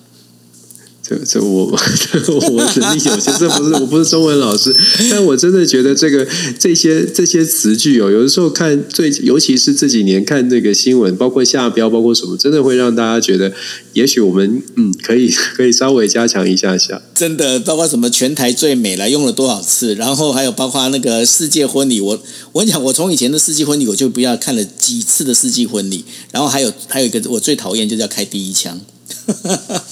[1.08, 4.74] 这这我 我肯定有些，这不是我不是中文老师，
[5.10, 6.26] 但我真的觉得这个
[6.58, 13.52] 这些这些词句哦，有的时候看最尤其是这几年看这个新闻，包括下标，包括什么，真的会让大家觉得，
[13.92, 17.00] 也许我们嗯可以可以稍微加强一下下。
[17.14, 22.20] 真的，包括什么全台最美了用了多少次，然后还有包括那个世界婚礼，我
[22.52, 28.80] 我跟你讲，我从以前的世纪婚礼我就不要看了几次的世纪婚礼，然后还有还有一个我最讨厌就是要开第一枪。
[29.26, 29.82] 哈哈哈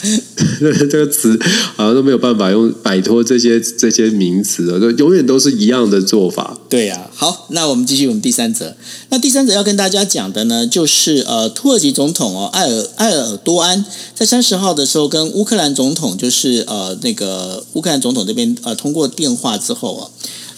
[0.91, 1.39] 这个词
[1.77, 6.59] 好像都没有办法用摆脱这些这些名词了，就永远都是一样的做法。
[6.69, 8.77] 对呀、好，那我们继续我们第三则。
[9.11, 20.11] 那第三则要跟大家讲的呢，就是呃，土耳其总统哦，埃尔埃尔多安在三十号的时候跟乌克兰总统，就是呃那个乌克兰总统这边呃通过电话之后啊。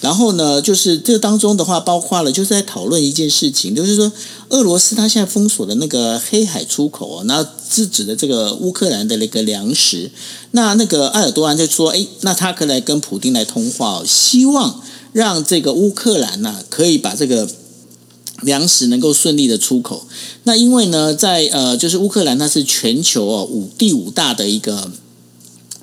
[0.03, 4.13] 然后呢，就是这当中的话，包括了就是在讨论一件事情，就是说，
[4.51, 10.11] 俄罗斯它现在封锁的那个黑海出口啊，那制止的这个乌克兰的那个粮食。
[10.53, 14.81] 那那个埃尔多安就说，哎，那他可以来跟普京来通话，希望
[15.13, 17.49] 让这个乌克兰呢、可以把这个
[18.43, 20.07] 粮食能够顺利的出口。
[20.45, 24.93] 那因为呢，在呃，就是乌克兰它是全球哦五第五大的一个。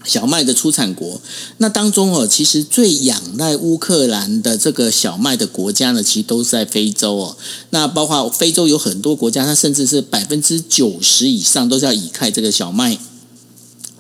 [0.03, 1.21] 小麦的出产国，
[1.57, 7.37] 那当中哦，其实最仰赖乌克兰的这个小麦的国家呢，其实都是在非洲哦。
[7.69, 12.97] 那包括非洲有很多国家，它甚至是百分之九十以上都是要倚靠这个小麦，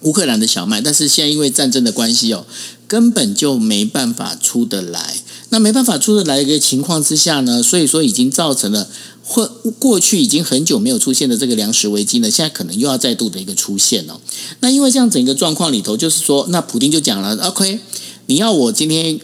[0.01, 0.81] 乌克兰的小麦。
[0.81, 2.45] 但是现在因为战争的关系哦，
[2.87, 5.15] 根本就没办法出得来。
[5.49, 8.89] 那没办法出得来一个情况之下呢，所以说已经造成了。
[9.25, 9.47] 或
[9.79, 14.19] 过去已经很久没有出现的这个粮食危机呢，现在可能又要再度的一个出现哦。
[14.59, 17.79] 那因为这样整个状况里头，就是说，那普丁就讲了，OK，
[18.25, 19.17] 你要我今天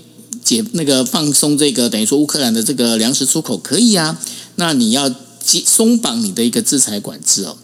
[0.44, 4.18] 解那个放松这个等于说乌克兰的这个粮食出口可以啊，
[4.56, 5.10] 那你要
[5.44, 7.58] 解松绑你的一个制裁管制哦。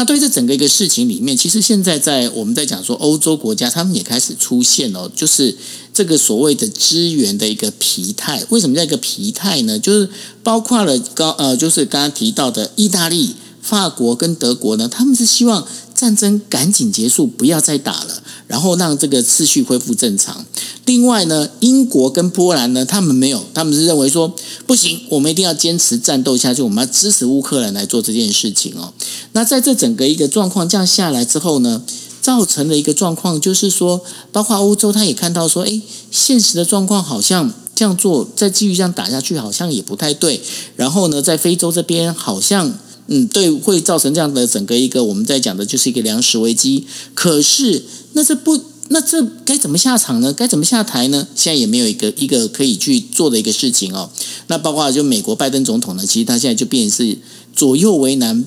[0.00, 5.54] 那对于这整个一个事情里面，其实现在在我们在讲说欧洲国家，他们也开始出现哦，就是
[5.92, 8.42] 这个所谓的资源的一个疲态。
[8.48, 9.78] 为什么叫一个疲态呢？
[9.78, 10.08] 就是
[10.42, 15.68] 包括了高呃，就是刚刚提到的意大利、法国跟德国呢，他们是希望
[16.00, 18.22] 战争赶紧结束，不要再打了。
[18.46, 20.46] 然后让这个次序恢复正常。
[20.86, 24.34] 另外呢，英国跟波兰呢，他们没有，他们是认为说
[24.66, 28.94] 不行，我们一定要坚持战斗下去，我们要支持乌克兰来做这件事情哦。
[29.32, 31.82] 那在这整个一个状况这样下来之后呢，
[32.22, 34.00] 造成的一个状况就是说，
[34.32, 40.40] 包括欧洲他也看到说，诶，现实的状况好像这样做，再继续这样打下去好像也不太对。
[40.76, 42.78] 然后呢，在非洲这边好像。
[43.12, 46.86] 嗯，对，会造成这样的整个一个我们在讲的就是一个粮食危机。
[47.12, 48.56] 可是，那这不，
[48.90, 50.32] 那这该怎么下场呢？
[50.32, 51.26] 该怎么下台呢？
[51.34, 54.08] 现在也没有一个一个可以去做的一个事情哦。
[54.46, 57.18] 那包括就美国拜登总统呢，其实他现在就变是
[57.52, 58.44] 左右为难，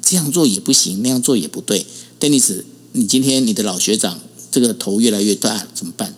[0.00, 1.84] 这样做也不行，那样做也不对。
[2.18, 4.18] Dennis，你今天你的老学长
[4.50, 6.14] 这个头越来越大，怎么办？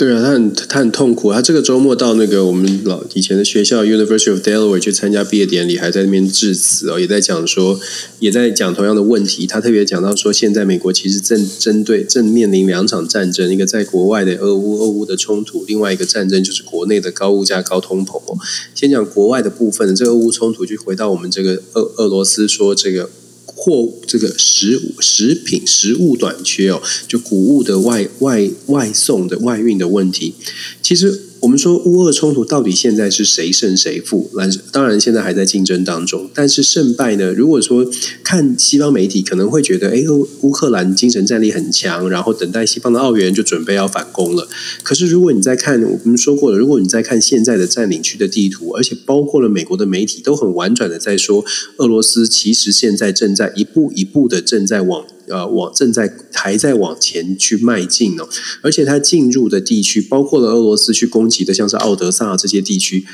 [0.00, 1.30] 对啊，他很他很痛苦。
[1.30, 7.78] 他这个周末到那个我们老以前的学校 University of Delaware 去参加毕业典礼，还在那边致辞哦，也在讲说，
[8.18, 9.46] 也在讲同样的问题。
[9.46, 18.38] 他特别讲到说，现在美国其实正针对正面临两场战争，一个在国外的俄乌俄乌的冲突，另外一个战争就是国内的高物价、高通膨哦。
[18.74, 23.10] 先讲国外的部分，这个俄乌冲突就回到我们这个俄俄罗斯说这个。
[23.62, 30.32] 货这个食物食品食物短缺哦，就谷物的外外外送的外运的问题。
[30.80, 34.30] 其实我们说乌俄冲突到底现在是谁胜谁负？
[34.34, 36.28] 那当然现在还在竞争当中。
[36.34, 37.32] 但是胜败呢？
[37.32, 37.86] 如果说
[38.22, 40.04] 看西方媒体可能会觉得，哎，
[40.42, 44.48] 乌克兰精神战力很强，然后等待西方的奥援就准备要反攻了。
[44.82, 51.44] 可是如果你再看，我们说过了，如果你再看现在的占领区的地图，而且包括了美国的媒体都很婉转的在说，
[51.78, 55.06] 俄罗斯其实现在正在一步一步的正在往。
[55.30, 58.28] 呃，往正在还在往前去迈进哦，
[58.62, 63.06] 而且它进入的地区包括了俄罗斯去攻击的，像是奥德萨这些地区。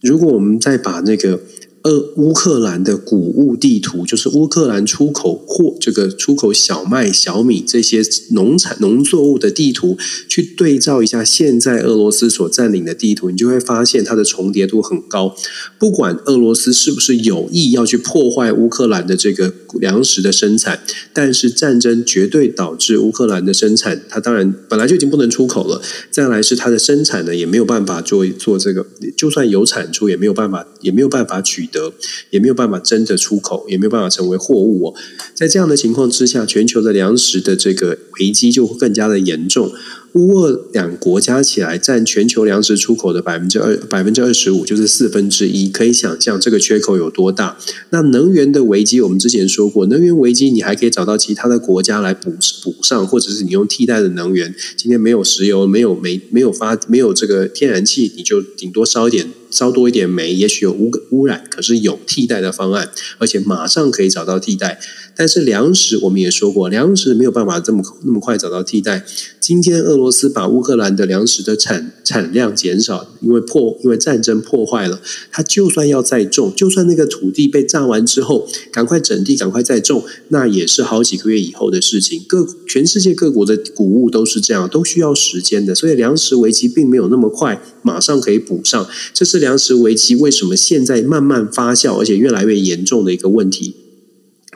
[0.00, 1.40] 如果我们再把那个。
[1.82, 9.96] 呃，乌克兰的谷物地图就是乌克兰出口货，这个出口小麦、小米这些农产农作物的地图，
[10.28, 15.34] 去对照一下现在俄罗斯所占领的地图，你就会发现它的重叠度很高。
[15.78, 20.80] 不管俄罗斯是不是有意要去破坏乌克兰的这个粮食的生产，
[21.14, 25.80] 但是战争绝对导致乌克兰的生产，它当然本来就已经不能出口了。
[26.10, 31.70] 再来是它的生产呢，也没有办法做做这个，就算有产出，也没有办法，也没有办法取。
[31.70, 31.92] 得
[32.30, 34.94] 也没有办法真的出口，也没有办法成为货物哦。
[35.34, 39.72] 在这样的情况之下，全球的粮食的这个危机就会更加的严重。
[40.14, 45.68] 乌俄两国加起来占全球粮食出口的百分之二百分之二十五，就是四分之一。
[45.68, 47.56] 可以想象这个缺口有多大。
[47.90, 52.32] 那能源的危机，我们之前说过，能源危机你还可以找到其他的国家来补
[52.62, 54.54] 补上，或者是你用替代的能源。
[54.76, 64.80] 今天没有石油，没有煤，没有发，没有这个天然气，你就顶多烧一点，烧多一点煤，也许有污污染，可是有替代的方案，而且马上可以找到替代。
[65.16, 69.04] 但是粮食我们也说过，粮食没有办法这么那么快找到替代。
[69.40, 75.00] 今天俄罗斯把乌克兰的粮食的产产量减少，因为破因为战争破坏了，
[75.32, 82.24] 他就算要再种，就算那个土地被炸完之后，赶快整地，赶快再种，那也是好几个月以后的事情。
[82.28, 88.88] 各全世界各国的谷物都是这样，都需要时间的，所以粮食危机并没有那么快马上可以补上。
[89.12, 93.74] 这是粮食危机为什么现在慢慢发酵，而且越来越严重的一个问题。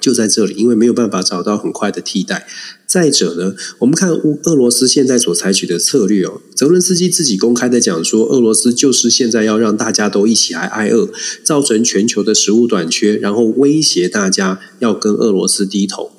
[0.00, 2.46] 就在这里，因为没有办法找到很快的替代。
[2.86, 11.08] 再者呢，我们看乌俄罗斯现在所采取的策略哦，泽伦斯基自己公开的讲说，俄罗斯就是现在要让大家都一起来挨饿，
[11.42, 16.10] 造成全球的食物短缺，然后威胁大家要跟俄罗斯低头。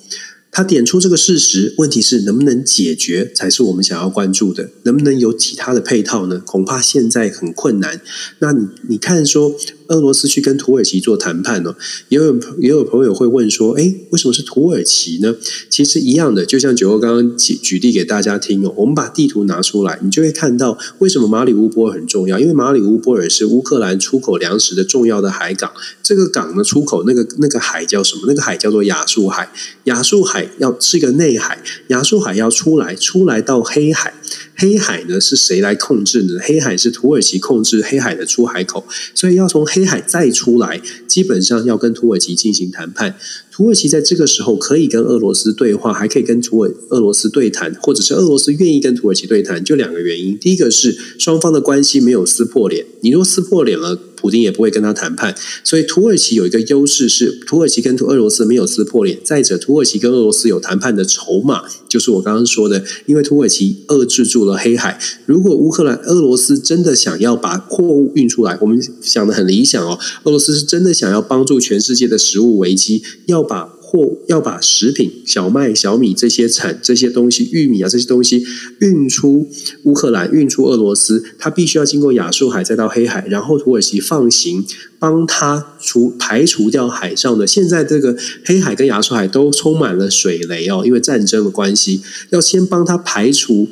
[0.55, 6.39] 他点出这个事实，问题是能不能解决才是我们想要关注的，能不能有其他的配套呢？
[6.45, 7.99] 恐怕现在很困难。
[8.39, 9.53] 那你你看说，
[9.87, 11.75] 俄罗斯去跟土耳其做谈判呢？
[12.09, 15.35] 也有也有朋友会问说，哎，为什么是土耳其呢？
[15.69, 25.71] 其实一样的，就像九欧刚刚举举例给大家听哦，我们把地图拿出来，你就会看到为什么马里乌波尔很重要，因为马里乌波尔是乌克兰出口粮食的重要的海港。
[26.01, 28.23] 这个港的出口，那个那个海叫什么？
[28.27, 29.51] 那个海叫做亚速海。
[29.83, 30.49] 亚速海。
[30.57, 34.13] 要是一个内海，亚速海要出来，出来到黑海，
[34.55, 36.39] 黑海呢是谁来控制呢？
[36.41, 43.15] 黑海是土耳其控制黑海的出海口，所以要从黑海再出来，基本上要跟土耳其进行谈判。
[43.55, 50.37] 土耳其在这个时候可以跟俄罗斯对话，还可以跟土耳俄罗斯对谈，或者是俄罗斯愿意跟土耳其对谈，就两个原因。
[50.37, 55.33] 第一个是双方的关系没有撕破脸，你若撕破脸了，普京也不会跟他谈判。
[55.63, 59.17] 所以土耳其有一个优势是，土耳其跟俄罗斯没有撕破脸。
[59.23, 64.99] 再者，土耳其跟俄罗斯有谈判的筹码，就是我刚刚说的，因为土耳其遏制住了黑海。
[65.25, 73.44] 如果乌克兰、俄罗斯真的想要把货物运出来，我们想的很理想哦，俄罗斯是真的想要帮助全世界的食物危机，要。
[73.45, 78.43] 把货要把食品、小麦、小米这些产这些东西、玉米啊这些东西
[78.79, 79.47] 运出
[79.83, 84.65] 乌克兰、运出俄罗斯，它必须要经过亚速海，再到黑海，然后土耳其放行，
[84.99, 87.45] 帮他除排除掉海上的。
[87.45, 93.69] 现在这个黑海跟亚速海都充满了水雷哦，因为战争的关系，要先帮他排除。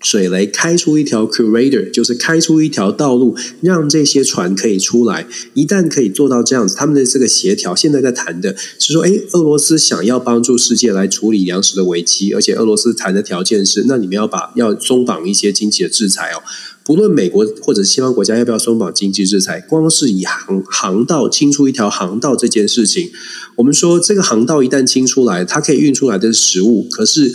[0.00, 5.26] 水雷开出一条 corridor，就是开出一条道路，让这些船可以出来。
[5.54, 16.42] 一旦可以做到这样子，他们的这个协调，现在在谈的是说，诶，俄罗斯想要帮助世界来处理粮食的危机，而且俄罗斯谈的条件是，那你们要把要松绑一些经济的制裁哦。
[16.84, 23.10] 不论美国或者西方国家要不要松绑经济制裁，光是以航航道清出一条航道这件事情，
[23.56, 27.34] 我们说这个航道一旦清出来，它可以运出来的食物，可是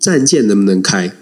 [0.00, 1.14] 战舰能不能开？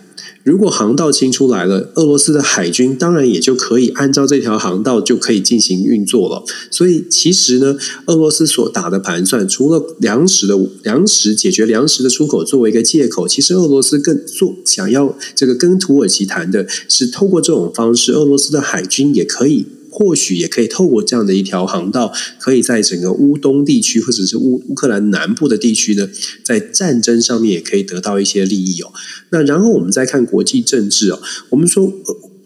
[0.44, 6.42] 如果航道清出来了，俄罗斯的海军当然也就可以按照这条航道就可以进行运作了。
[6.70, 7.76] 所以其实呢，
[8.06, 19.66] 俄罗斯所打的盘算，除了粮食的粮食解决粮食的出口作为一个借口，其实俄罗斯更做想要这个跟土耳其谈的是透过这种方式，俄罗斯的海军也可以。
[19.98, 26.08] 或许也可以透过这样的一条航道，可以在整个乌东地区或者是乌乌克兰南部的地区呢，
[26.44, 28.92] 在战争上面也可以得到一些利益哦。
[29.30, 31.20] 那然后我们再看国际政治哦，
[31.50, 31.92] 我们说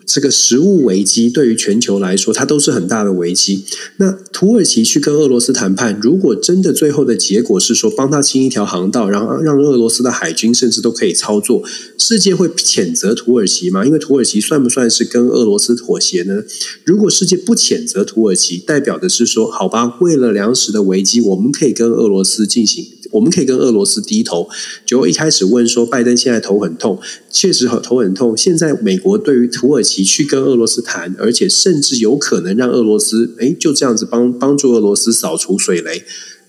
[0.07, 3.65] 这个食物危机对于全球来说，它都是很大的危机。
[3.97, 11.63] 那土耳其去跟俄罗斯谈判，如果真的最后的结果是说帮他清一条航道，然后让俄罗斯的海军甚至都可以操作，
[11.97, 13.85] 世界会谴责土耳其吗？
[13.87, 16.43] 因为土耳其算不算是跟俄罗斯妥协呢？
[16.85, 22.85] 如果世界不谴责土耳其，代表的是说，好吧，为了粮食的危机，我们可以跟俄罗斯进行。
[23.13, 24.49] 我们可以跟俄罗斯低头。
[24.85, 26.99] 就一开始问说，拜登现在头很痛，
[27.31, 28.37] 确实头很痛。
[28.37, 36.03] 现在美国对于土耳其去跟俄罗斯谈，而且甚至有可能让俄罗斯，诶，就这样子帮帮助俄罗斯扫除水雷，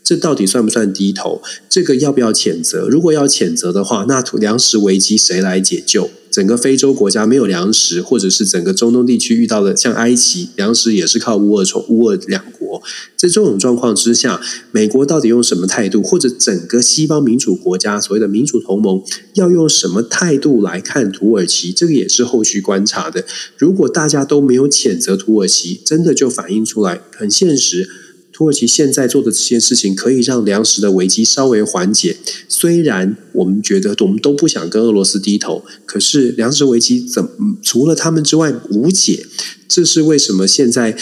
[0.03, 1.41] 这到底算不算低头？
[1.69, 2.87] 这个要不要谴责？
[2.89, 6.09] 如果要谴责的话，那土粮食危机谁来解救？
[6.33, 12.81] 整个非洲国家没有粮食，或者是整个中东地区遇到的，像埃及，粮食也是靠乌尔从乌尔两国。
[13.15, 19.03] 在这种状况之下，美国到底用什么态度，或者整个西方民主国家所谓的民主同盟
[19.35, 21.71] 要用什么态度来看土耳其？
[21.71, 23.23] 这个也是后续观察的。
[23.55, 27.87] 如果大家都没有谴责土耳其，真的就反映出来很现实。
[28.33, 32.17] 土耳其现在做的这件事情，可以让粮食的危机稍微缓解。
[32.49, 37.29] 虽然我们觉得我们都不想跟俄罗斯低头，可是粮食危机怎么
[37.61, 39.27] 除了他们之外无解？
[39.67, 40.47] 这是为什么？
[40.47, 40.97] 现在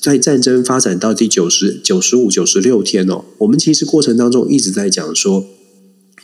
[0.00, 5.57] 在战争发展到第九十九十五、九十六天哦，我们其实过程当中一直在讲说。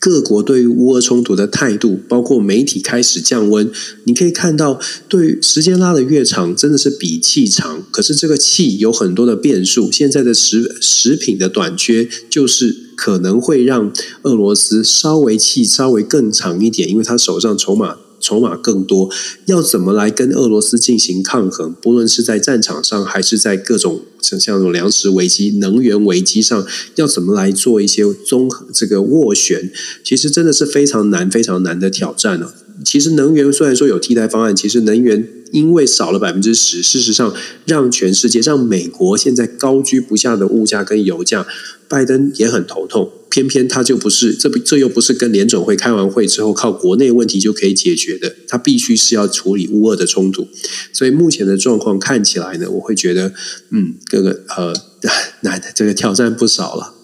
[0.04, 3.70] 各国对于乌俄冲突的态度，包括媒体开始降温，
[4.04, 4.78] 你可以看到，
[5.08, 7.82] 对时间拉得越长，真的是比气长。
[7.90, 13.90] 可是这个气有很多的变数，现在的食食品的短缺，就是可能会让
[14.24, 17.96] 俄罗斯稍微气稍微更长一点，因为他手上筹码。
[18.24, 19.10] 筹码更多，
[19.44, 21.74] 要怎么来跟俄罗斯进行抗衡？
[21.82, 29.70] 不论是在战场上，还是在各种像像这种粮食危机、能源危机上，要怎么来做一些综合这个斡旋？
[30.02, 32.54] 其实真的是非常难、非常难的挑战呢、啊。
[32.84, 37.32] 其实能源虽然说有替代方案，其实能源因为少了百分之十，事实上
[37.64, 41.46] 让全世界、让美国现在高居不下的物价跟油价，
[41.88, 43.08] 拜登也很头痛。
[43.30, 50.48] 偏偏他就不是，这不这又不是跟联准会开完会之后靠国内问题就可以解决的，他必须是要处理乌俄的冲突，
[50.92, 53.32] 所以目前的状况看起来呢，我会觉得，
[53.70, 54.74] 嗯，这个呃，
[55.42, 56.94] 难，这个挑战不少了。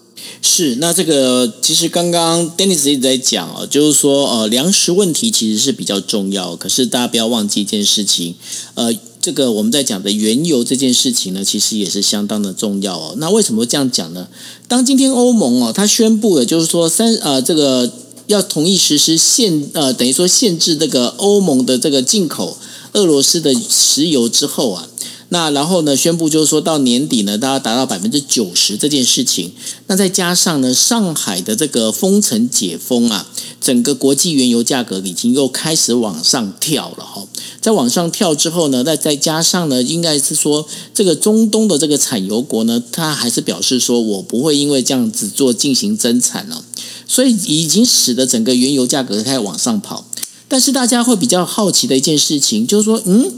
[0.41, 8.35] 是，那这个其实刚刚 Dennis 一直在讲哦，就是说呃，粮食问题其实是比较重要，可是大家不要忘记一件事情，
[8.75, 8.93] 呃。
[9.23, 13.13] 这个我们在讲的原油这件事情呢，其实也是相当的重要哦。
[13.17, 14.27] 那为什么会这样讲呢？
[14.67, 17.87] 当今天欧盟哦，它宣布了，就是说三呃，这个
[18.25, 22.57] 要同意实施限呃，等于说限制这个欧盟的这个进口
[22.93, 24.87] 俄罗斯的石油之后啊。
[25.33, 29.53] 那然后呢，宣布就是说到年底呢，大家达到百分之九十这件事情。
[29.87, 33.25] 那再加上呢，上海的这个封城解封啊，
[33.61, 37.25] 整个国际原油价格已经又开始往上跳了哈。
[37.61, 46.65] 在往上跳之后呢，再再加上呢，应该是说这个中东的这个产油国呢，他还是表示说我不会因为这样子做进行增产了，
[47.07, 50.05] 所以已经使得整个原油价格开始往上跑。
[50.49, 53.31] 但是大家会比较好奇的一件事情就是说，嗯。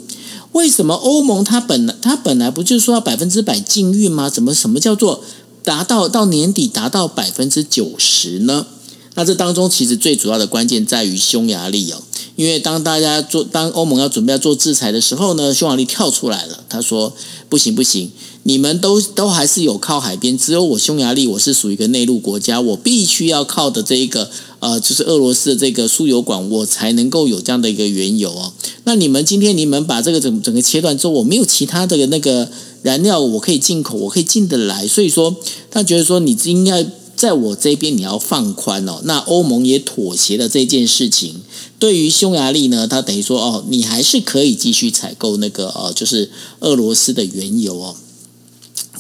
[0.52, 4.30] 为什么欧盟它本来它本来不就说要百分之百禁运吗？
[4.30, 5.24] 怎么什么叫做
[5.64, 8.68] 达到到年底达到百分之九十呢？
[9.16, 12.02] 那这当中其实最主要的关键在于匈牙利哦，
[12.36, 17.14] 因为当大家做当欧盟要准备要做制裁的时候呢，匈牙利跳出来了，他说
[17.48, 18.12] 不行不行。
[18.46, 24.30] 你们都都还是有靠海边，只有我匈牙利，我是属于一个内陆国家，我必须要靠的这一个
[24.64, 28.54] 呃，就是俄罗斯的这个输油管，我才能够有这样的一个原油哦。
[28.86, 32.50] 那你们今天你们把这个整整个切断之后，我没有其他的那个
[32.82, 35.36] 燃料我可以进口，我可以进得来，所以说
[35.70, 36.86] 他觉得说你应该
[37.18, 39.02] 在我这边你要放宽哦。
[39.04, 41.42] 那欧盟也妥协了这件事情，
[41.78, 47.96] 对于匈牙利呢，他等于说哦，你还是可以继续采购那个呃，就是俄罗斯的原油哦。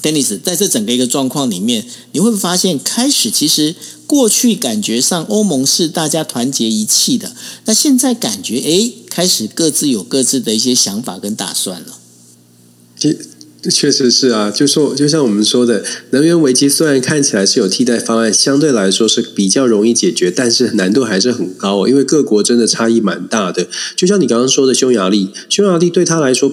[0.01, 3.73] Dennis，在这整个一个状况里面，你会发现，开始其实
[4.13, 7.31] 过去感觉上欧盟是大家团结一气的，
[7.65, 11.97] 那现在感觉诶，开始各自有各自的一些想法跟打算了。
[12.95, 13.17] 这
[13.71, 23.67] 确实是啊，就说就像我们说的，能源危机虽然看起来是有替代方案，相对来说是比较容易解决，但是难度还是很高哦，因为各国真的差异蛮大的。
[23.95, 26.51] 就像你刚刚说的，匈牙利，匈牙利对他来说。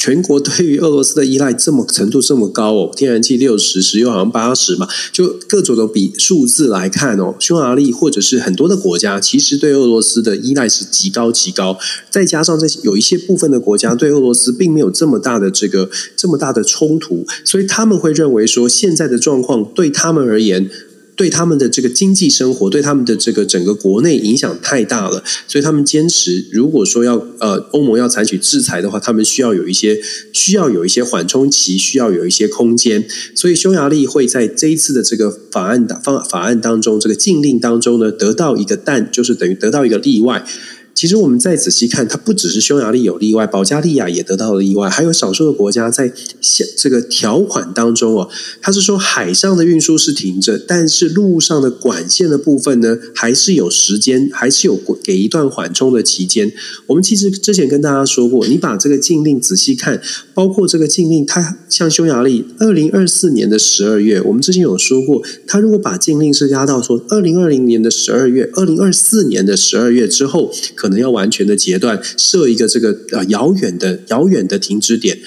[0.00, 11.78] 全国对于俄罗斯的依赖这么程度这么高哦，天然气六十，石油好像八十嘛，就各种的比数字来看哦，匈牙利或者是很多的国家，其实对俄罗斯的依赖是极高极高。
[12.08, 20.70] 再加上这些有一些部分的国家对俄罗斯并没有这么大的这个这么大的冲突，所以他们会认为说，现在的状况对他们而言。
[21.16, 30.00] 对他们的这个经济生活，对他们的这个整个国内影响太大了，所以他们坚持，如果说要呃欧盟要采取制裁的话，他们需要有一些
[30.32, 40.44] 需要有一些缓冲期，需要有一些空间，所以匈牙利会在这一次的这个法案的方法案当中，这个禁令当中呢，得到一个但，就是等于得到一个例外。
[41.00, 46.12] 其实我们再仔细看，它不只是匈牙利有例外，保加利亚也得到了例外，还有少数的国家在
[46.76, 48.28] 这个条款当中哦，
[48.60, 56.52] 它是说海上的运输是停着，但是路上的管线的部分呢，还是有时间，还是有给一段缓冲的期间。
[56.88, 60.02] 我们其实之前跟大家说过，你把这个禁令仔细看，
[60.34, 75.18] 包括这个禁令，它像匈牙利二零二四年的十二月，我们之前有说过，它如果把禁令是压到说二零二零年的十二月，二零二四年的十二月之后，可能要完全的截断，设一个这个呃遥远的遥远的停止点。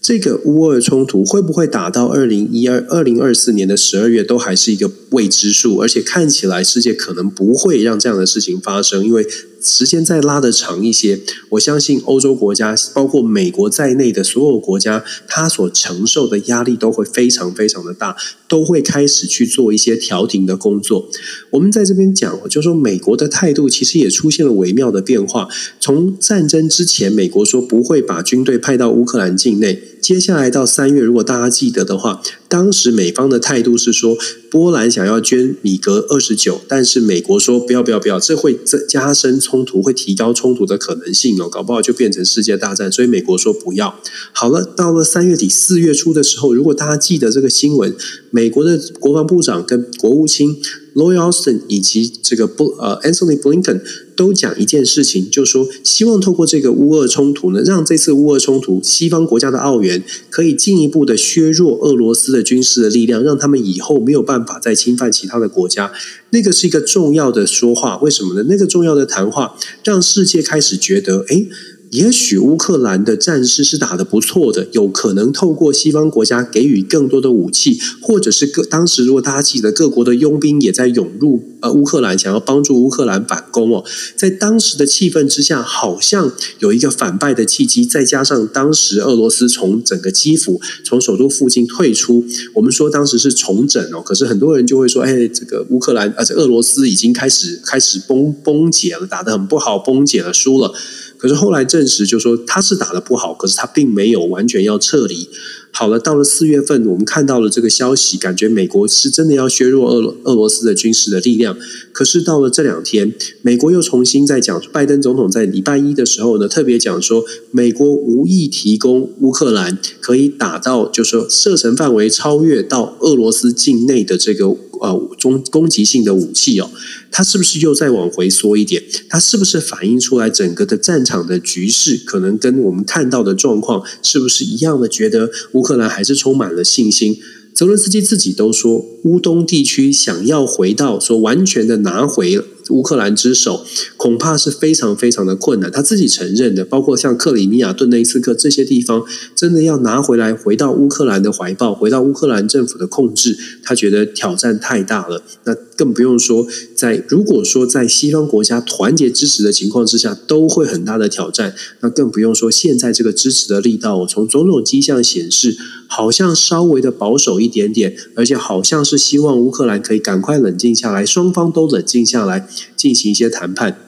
[0.00, 5.78] 这个乌俄冲突会不会打到二零一二二零二四年的十二月，都还是一个未知数。
[5.78, 9.26] 而且看起来世界可能不会让这样的事情发生，因为。
[9.60, 21.08] 时间再拉得长一些，我相信欧洲国家，包括美国在内的所有国家，它所承受的压力都会非常非常的大，都会开始去做一些调停的工作。
[21.50, 25.48] 我们在这边讲，就说美国的态度其实也出现了微妙的变化。
[25.80, 34.16] 从战争之前，美国说不会把军队派到乌克兰境内，接下来到三月，如果大家记得的话，当时美方的态度是说，
[34.50, 42.90] 波兰想要捐米格二十九，但是美国说不要不要不要，这会增加深冲突，会提高冲突的可能性哦，搞不好就变成世界大战。
[42.90, 44.00] 所以美国说不要。
[44.32, 47.94] 好了，到了三月底四月初的时候，如果大家记得这个新闻，
[48.30, 50.56] 美国的国防部长跟国务卿。
[50.94, 53.80] Lloyd Austin 以及这个布呃 Anthony Blinken
[54.18, 65.92] 都讲一件事情，就说希望透过这个乌俄冲突呢，让这次乌俄冲突西方国家的澳元可以进一步的削弱俄罗斯的军事的力量，让他们以后没有办法再侵犯其他的国家。
[66.30, 68.44] 那个是一个重要的说话，为什么呢？
[68.48, 71.48] 那个重要的谈话让世界开始觉得，诶。
[71.90, 83.84] 也许乌克兰的战事是打得不错的，有可能透过西方国家给予更多的武器，或者是各当时如果大家记得各国的佣兵也在涌入呃乌克兰，想要帮助乌克兰反攻哦，
[84.16, 92.24] 在当时的气氛之下，好像有一个反败的契机，再加上当时俄罗斯从整个基辅从首都附近退出，
[92.54, 100.74] 我们说当时是重整哦，可是很多人就会说，哎，这个乌克兰而且俄罗斯已经开始开始崩崩解了，打得很不好，崩解了，输了。
[101.18, 105.28] 可是后来证实，就说他是打得不好，可是他并没有完全要撤离。
[105.70, 111.56] 好了，到了四月份，我们看到了这个消息，感觉美国是真的要削弱俄俄罗斯的军事的力量。
[111.92, 113.12] 可是到了这两天，
[113.42, 124.56] 美国又重新在讲，拜登总统在礼拜一的时候呢，特别讲说，美国无意提供乌克兰可以打到，就是说射程范围超越到俄罗斯境内的这个。
[124.80, 126.70] 呃，中攻击性的武器哦，
[127.10, 128.82] 它是不是又再往回缩一点？
[129.08, 134.88] 它是不是反映出来整个的战场的局势可能跟我们看到的状况是不是一样的？
[134.88, 137.18] 觉得乌克兰还是充满了信心。
[137.54, 142.40] 泽伦斯基自己都说，乌东地区想要回到说完全的拿回
[142.70, 143.64] 乌克兰之手，
[143.96, 145.70] 恐怕是非常非常的困难。
[145.70, 149.04] 他自己承认的，包括像克里米亚、顿内斯克这些地方，
[149.34, 155.22] 真的要拿回来，回到乌克兰的怀抱，回到乌克兰政府的控制，他觉得挑战太大了。
[155.44, 161.54] 那更不用说在如果说在西方国家团结支持的情况之下，都会很大的挑战。
[161.80, 165.56] 那更不用说现在这个支持的力道，我从种种迹象显示，
[165.86, 172.48] 好像稍微的保守一点点，而且好像是希望乌克兰可以赶快冷静下来，双方都冷静下来。
[172.76, 173.78] 进行一些谈判。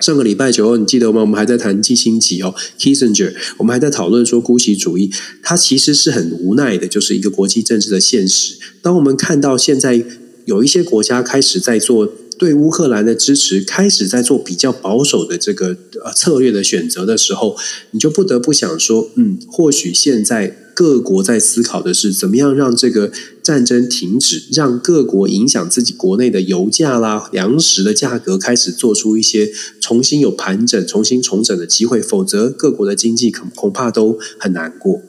[0.00, 1.22] 上个礼拜九，你记得吗？
[1.22, 5.10] 我们还在谈基辛格哦，Kissinger，我们还在讨论说姑息主义，
[5.42, 8.54] 它其实是很无奈的，就是一个国际政治的现实。
[8.80, 10.04] 当我们看到现在
[10.44, 12.06] 有一些国家开始在做
[12.38, 17.56] 对乌克兰的支持，开始在做比较保守的这个呃策略的选择的时候，
[17.90, 20.67] 你就不得不想说，嗯，或许现在。
[20.78, 23.10] 各国在思考的是怎么样让这个
[23.42, 29.50] 战争停止，让各国影响自己国内的油价啦、粮食的价格开始做出一些
[29.80, 35.02] 重新有盘整、重新重整的机会，否则各国的经济恐恐怕都很难过。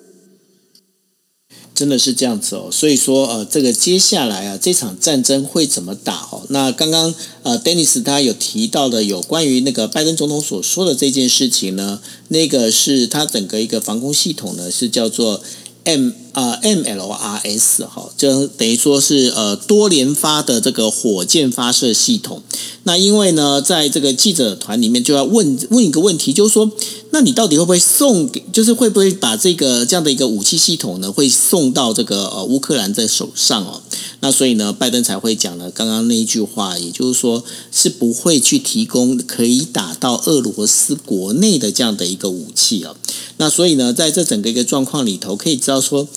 [1.76, 6.46] 真的是这样子哦，所以说呃，这个接下来啊，这场战争会怎么打哦？
[6.50, 15.42] 那刚刚呃，Dennis 他有提到的有关于那个拜登总统所说的这件事情呢，那个是他整个一个防空系统呢，是叫做
[15.86, 22.42] M 啊、呃、MLRS 哈，就等于说是呃多连发的这个火箭发射系统。
[22.84, 26.72] 那因为呢，在这个记者团里面就要问问一个问题，就是说。
[27.12, 28.44] 那你到底会不会送给？
[28.54, 33.82] 就是会不会把这个这样的一个武器系统呢，会送到这个呃乌克兰的手上哦？
[34.20, 42.96] 那所以呢，拜登才会讲了刚刚那一句话，也就是说是不会去提供可以打到俄罗斯国内的这样的一个武器啊。
[43.38, 46.08] 那所以呢，在这整个一个状况里头，可以知道说，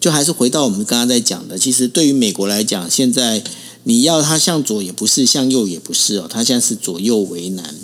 [0.00, 3.44] 就还是回到我们刚刚在讲的，其实对于美国来讲，现在
[3.84, 7.74] 你要它向左也不是，向右也不是哦，它现在是左右为难。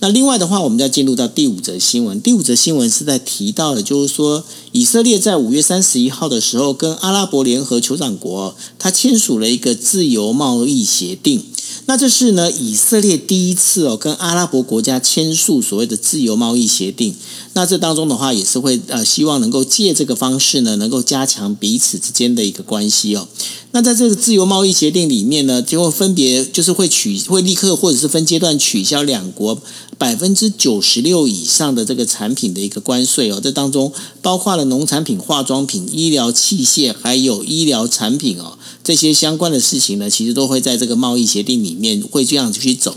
[0.00, 2.20] 那另外的话，我们要进入到第五则新闻。
[2.20, 4.42] 第五则新闻是在提到的，就是说
[4.72, 11.44] 以色列在五月三十一号的时候，跟阿拉伯联合酋长国，他签署了一个自由贸易协定。
[11.86, 17.14] 那这是呢，以色列第一次哦，跟阿拉伯国家签署所谓的自由贸易协定。
[17.54, 23.26] 那这当中的话，也是会呃，希望能够借这个方式呢，能够加强彼此之间的一个关系哦。
[23.72, 29.60] 那在这个自由贸易协定里面呢，就会分别就是会取会立刻或者是分阶段取消两国
[29.98, 33.40] 百分之九十六以上的这个产品的一个关税哦。
[33.42, 33.92] 这当中
[34.22, 42.96] 包括了农产品、化妆品、医疗器械还有医疗产品哦，这些相关的事情呢，其实都会在这个贸易协定里面会这样去走。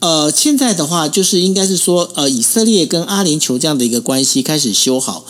[0.00, 5.24] 呃，现在的话就是应该是说，呃，以色列跟阿联酋这样的一个关系开始修好。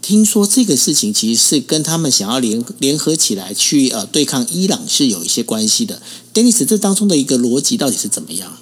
[0.00, 6.02] 听说这个事情其实是跟他们想要联联合起来去呃对抗伊朗是有一些关系的。
[6.34, 8.58] Dennis，这当中的一个逻辑到底是怎么样？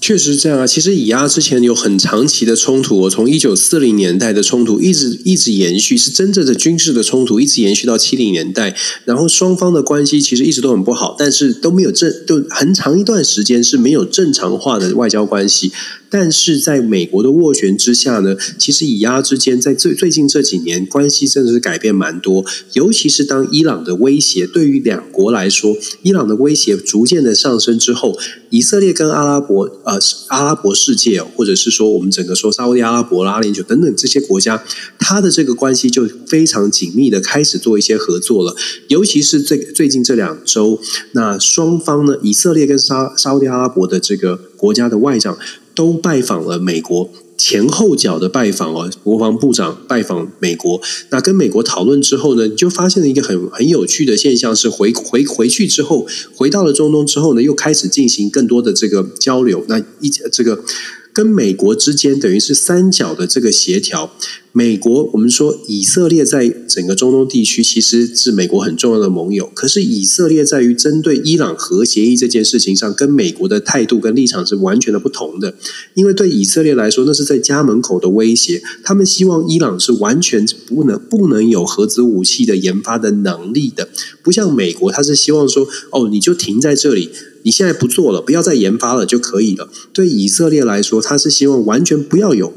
[0.00, 8.74] 确实是这样啊，其实以阿之前有很长期的冲突，我从一九四零年代的冲突一直一直延续，是真正的军事的冲突，一直延续到七零年代。
[9.04, 15.72] 然后双方的关系其实一直都很不好，但是都没有正，都很长一段时间是没有正常化的外交关系。
[16.10, 28.18] 但是在美国的斡旋之下呢，其实以阿之间在最最近这几年关系真的是改变蛮多，尤其是当伊朗的威胁对于两国来说，伊朗的威胁逐渐的上升之后，
[28.50, 29.98] 以色列跟阿拉伯呃
[30.28, 34.64] 阿拉伯世界，或者是说我们整个说沙乌地阿拉伯、阿联酋等等这些国家，
[34.98, 38.56] 它的这个关系就非常紧密的开始做一些合作了，
[38.88, 40.80] 尤其是最最近这两周，
[41.12, 45.38] 那双方呢，以色列跟沙沙乌地阿拉伯的这个国家的外长。
[45.78, 56.04] 都拜访了美国，前后脚的拜访哦，国防部长拜访美国，那跟美国讨论之后呢，就发现了一个很很有趣的现象，是回回回去之后，
[56.34, 60.64] 回到了中东之后呢，又开始进行更多的这个交流，那一这个。
[61.12, 64.12] 跟美国之间等于是三角的这个协调。
[64.50, 69.48] 美国，我们说以色列在整个中东地区其实是美国很重要的盟友。
[69.54, 75.54] 可是以色列在于针对伊朗核协议这件事情上，跟美国的态度跟立场是完全的不同的。
[75.94, 78.60] 因为对以色列来说，那是在家门口的威胁。
[78.82, 83.88] 他们希望伊朗是完全不能不能有核子武器的研发的能力的，
[84.22, 87.10] 不像美国，他是希望说哦，你就停在这里。
[87.42, 89.68] 你现在不做了，不要再研发了就可以了。
[89.92, 92.52] 对以色列来说，他是希望完全不要有。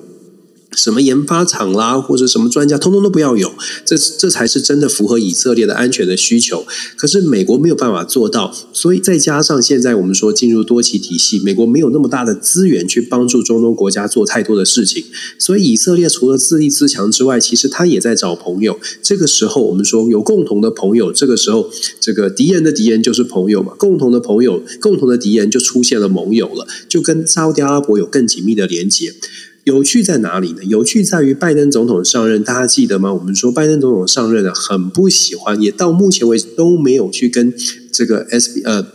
[0.76, 3.52] 什么研发厂啦，或者什么专家，通通都不要有，
[3.86, 6.66] 这这才是真的符合以色列的安全的需求。
[6.96, 15.04] 可是美国没有办法做到，所以再加上现在我们说进入多极体系，美国没有那么大的资源去帮助中东国家做太多的事情，
[15.38, 18.80] 所以以色列除了自立自强之外，其实他也在找朋友。
[19.04, 21.70] 这个时候我们说有共同的朋友，这个时候
[22.00, 29.14] 这个敌人的敌人就是朋友嘛，共同的朋友，共同的敌人就出现了盟友了，就跟沙乌地阿拉伯有更紧密的连接。
[29.64, 30.64] 有趣在哪里呢？
[30.64, 33.14] 有趣在于拜登总统上任，大家记得吗？
[33.14, 37.53] 我们说拜登总统上任呢，很不喜欢，也到目前为止都没有去跟
[37.91, 38.88] 这个 S B 呃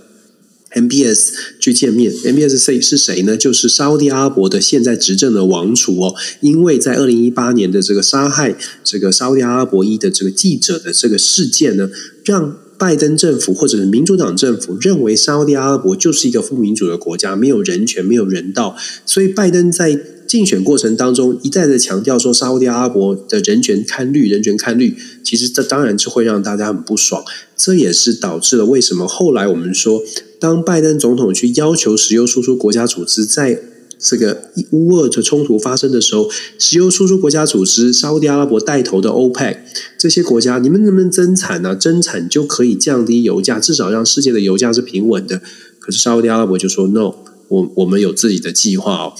[0.73, 2.13] MBS 去见面。
[2.13, 3.37] MBS 是是谁呢？
[3.37, 6.15] 就是沙乌地阿拉伯的现在执政的王储哦。
[6.41, 11.89] 因为在二零一八年的这个杀害这个沙乌地阿拉伯裔的这个记者的这个事件呢，
[12.25, 27.25] 让拜登政府或者是民主党政府认为沙乌地阿拉伯就是一个不民主的国家，没有人权，没有人道，所以拜登在竞选过程当中一再的强调说，沙乌地阿拉伯的人权看绿，人权看绿，其实这当然是会让大家很不爽。
[27.57, 30.03] 这也是导致了为什么后来我们说，
[30.39, 33.61] 当拜登总统去要求石油输出国家组织在
[33.99, 39.57] 这个乌俄的冲突发生的时候，石油输出国家组织沙特阿拉伯带头的 OPEC
[39.99, 41.75] 这些国家，你们能不能增产呢？
[41.75, 45.41] 增产就可以降低油价，至少让世界的油价是平稳的。
[45.81, 47.15] 可是沙特阿拉伯就说 No，
[47.49, 49.15] 我我们有自己的计划哦。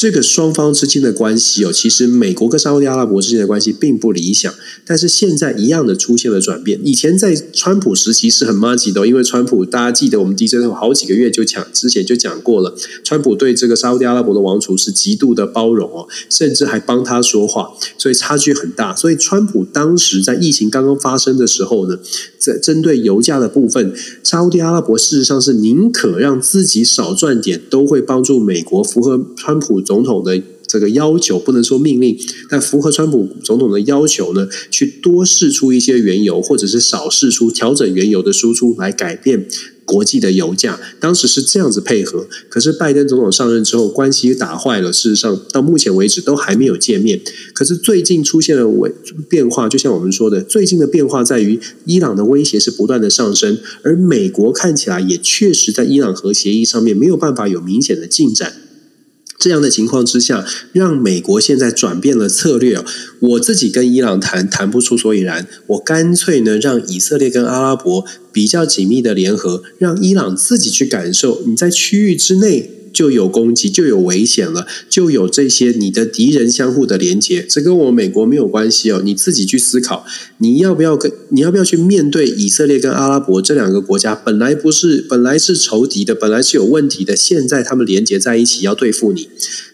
[0.00, 4.50] 这个双方之间的关系哦，其实美国跟沙乌地阿拉伯之间的关系并不理想，
[4.86, 6.80] 但是现在一样的出现了转变。
[6.82, 12.74] 以前在川普时期是很麻吉的，因为川普大家记得我们 DJ 有好几个月就讲之前就讲过了，
[13.04, 18.96] 川普对这个沙乌地阿拉伯的王储是极度的包容哦，甚至还帮他说话，所以差距很大。
[18.96, 21.98] 所以川普当时在疫情刚刚发生的时候呢，
[22.38, 23.92] 在针对油价的部分，
[24.24, 32.16] 沙乌地阿拉伯事实上是宁可让自己少赚点，都会帮助美国符合川普总统的这个要求，不能说命令，
[32.48, 39.48] 但符合川普总统的要求呢，去多释出一些原油，或者是少释出，调整原油的输出来改变。
[39.84, 44.92] 国际的油价当时是这样子配合，可是拜登总统上任之后，关系打坏了。
[44.92, 47.20] 事实上，到目前为止都还没有见面。
[47.52, 48.88] 可是最近出现了微
[49.28, 58.69] 变化，就像我们说的，最近的变化在于伊朗的威胁是不断的上升，而美国看起来也确实在伊朗核协议上面没有办法有明显的进展。
[59.40, 62.78] 这样的情况之下，让美国现在转变了策略。
[63.20, 72.79] 我自己跟伊朗谈谈不出所以然，我干脆呢让以色列跟阿拉伯比较紧密的联合，让伊朗自己去感受你在区域之内。
[72.92, 79.00] 就有攻击，就有危险了，就有这些你的敌人相互的连接，这跟我们美国没有关系哦。
[79.04, 80.04] 你自己去思考，
[80.38, 84.14] 你要不要跟你要不要去面对以色列跟阿拉伯这两个国家？
[84.14, 89.28] 本来不是，本来是仇敌的，本来是有问题的，现在他们连接在一起要对付你。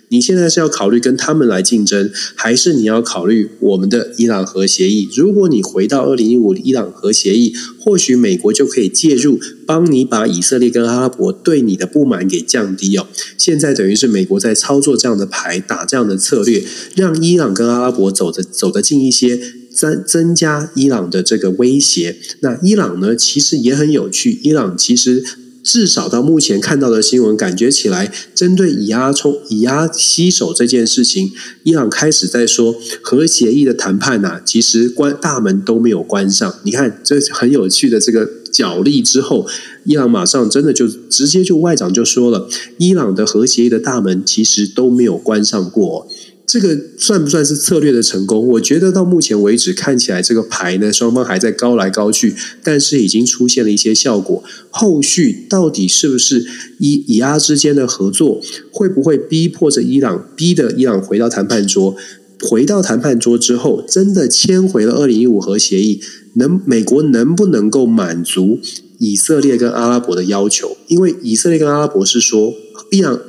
[0.09, 5.09] 你现在是要考虑跟他们来竞争，还是你要考虑我们的伊朗核协议？
[5.17, 13.09] 如果你回到二零一五伊朗核协议，或许美国就可以介入，帮你把以色列跟阿拉伯对你的不满给降低哦。
[13.37, 16.63] 现在等于是美国在操作这样的牌，打这样的策略，
[16.95, 19.41] 让伊朗跟阿拉伯走得走得近一些，
[19.75, 22.17] 增增加伊朗的这个威胁。
[22.41, 25.25] 那伊朗呢，其实也很有趣，伊朗其实。
[25.67, 31.33] 至少到目前看到的新闻，感觉起来，针对以阿冲、以阿洗手这件事情，
[31.65, 36.55] 伊朗开始在说核协议的谈判呐、其实关大门都没有关上。
[36.63, 39.45] 你看这很有趣的这个角力之后，
[39.83, 42.49] 伊朗马上真的就直接就外长就说了，
[42.79, 46.07] 伊朗的核协议的大门其实都没有关上过。
[46.47, 48.47] 这个算不算是策略的成功？
[48.51, 54.45] 我觉得到目前为止看起来这个牌呢，双方还在高来高去，但是已经出现了一些效果。
[54.71, 56.47] 后续到底是不是
[56.79, 58.41] 以以阿之间的合作，
[58.71, 61.97] 会不会逼迫着伊朗，逼得伊朗回到谈判桌？
[62.41, 66.01] 回到谈判桌之后，真的签回了二零一五核协议，
[66.35, 68.61] 能美国能不能够满足
[68.99, 70.77] 以色列跟阿拉伯的要求？
[70.87, 72.55] 因为以色列跟阿拉伯是说，
[72.93, 73.21] 伊朗。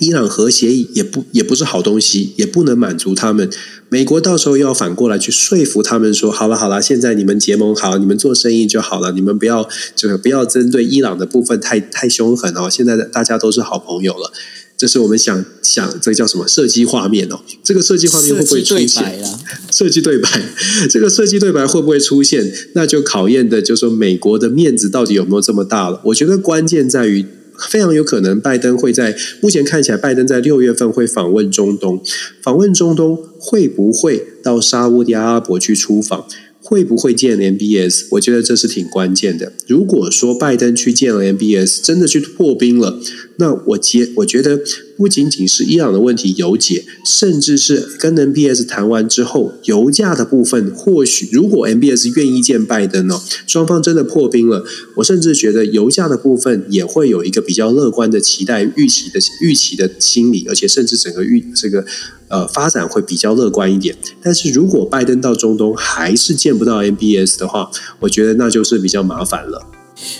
[0.00, 3.50] 伊朗核协议也不也不是好东西，也不能满足他们。
[3.88, 12.68] 美国到时候要反过来去说服他们说：好了好了，现在你们结盟好，你们做生意就好了，你们不要这个不要针对伊朗的部分太太凶狠哦。
[12.70, 14.30] 现在大家都是好朋友了，
[14.76, 17.40] 这是我们想想这个叫什么设计画面哦？
[17.64, 18.88] 这个设计画面会不会出现？
[18.88, 19.40] 设计对白了，
[19.72, 20.42] 设计对白，
[20.90, 22.52] 这个设计对白会不会出现？
[22.74, 26.00] 那就考验的就是说美国的面子到底有没有这么大了？
[26.04, 27.24] 我觉得关键在于。
[27.68, 32.00] 非常有可能，拜登会在目前看起来，拜登在六月份会访问中东。
[32.42, 36.26] 访问中东会不会到沙乌地阿拉伯去出访？
[36.68, 38.08] 会不会见 MBS？
[38.10, 39.54] 我觉得这是挺关键的。
[39.66, 43.00] 如果说拜登去见了 MBS，真的去破冰了，
[43.36, 44.60] 那我接我觉得。
[44.98, 54.64] 不仅仅是伊朗的问题有解，甚至是跟 MBS 谈完之后，油价的部分，或许如果 MBS 愿意见拜登呢，双方真的破冰了，
[54.96, 61.86] 我甚至觉得油价的部分也会有一个比较乐观的期待预期的预期的心理，而且甚至整个预这个
[62.28, 63.96] 呃发展会比较乐观一点。
[64.22, 67.70] 但是如果拜登到中东还是见不到 MBS 的话，
[68.00, 69.66] 我觉得那就是比较麻烦了。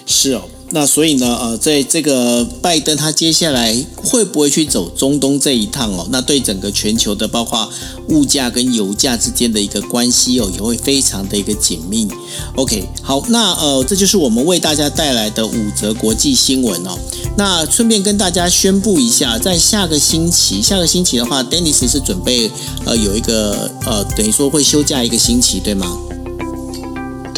[0.07, 0.43] 是哦。
[0.71, 6.07] 那所以呢，呃，在这个拜登他接下来会不会去走中东这一趟哦？
[6.11, 7.71] 那对整个全球的包括
[8.09, 12.07] 物价跟油价之间的一个关系哦，也会非常的一个紧密。
[12.57, 16.99] OK，好，那呃，这就是我们为大家带来的五则国际新闻哦。
[17.39, 22.51] 那顺便跟大家宣布一下，在下个星期，下个星期的话，Dennis 是准备
[22.85, 25.97] 呃有一个呃等于说会休假一个星期，对吗？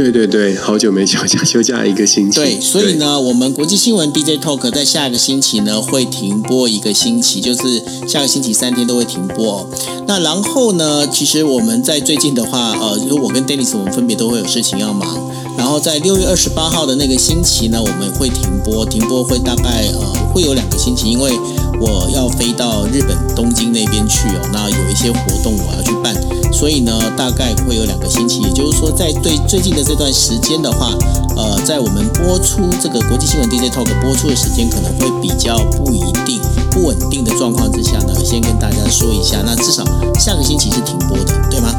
[0.01, 2.40] 对对对，好久没休假，休假一个星期。
[2.40, 9.66] 对，所以呢，我们国际新闻 BJ Talk 在下一个星期呢会停播一个星期，就是下个星期三天都会停播哦。
[10.07, 15.30] 那然后呢，其实我们在最近的话，呃，如果我跟 Dennis 我们分别都会有事情要忙。
[15.59, 21.30] 然后在六月二十八号的那个星期呢，我们会停播，停播会大概呃会有两个星期，因为
[21.78, 26.14] 我要飞到日本东京那边去哦，那有一些活动我要去办，
[26.51, 30.93] 所以呢大概会有两个星期，也就是说在对最近的这段时间的话，
[31.36, 39.82] 呃，在我们播出这个国际新闻 DJ Talk 播出的时间可能会比较不一定不稳定的状况之下呢，先跟大家说一下，那至少
[40.16, 41.74] 下个星期是停播的，对吗？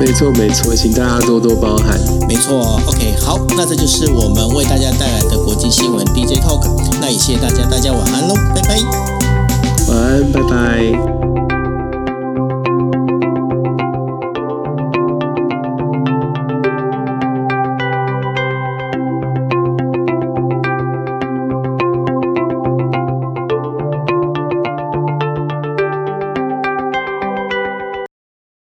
[0.00, 2.00] 没错，没错，请大家多多包涵。
[2.26, 6.66] 没错，OK，好，那这就是我们为大家带来的国际新闻 DJ Talk。
[6.98, 8.78] 那也谢谢大家，大家晚安喽，拜拜。
[9.88, 11.15] 晚安，拜拜。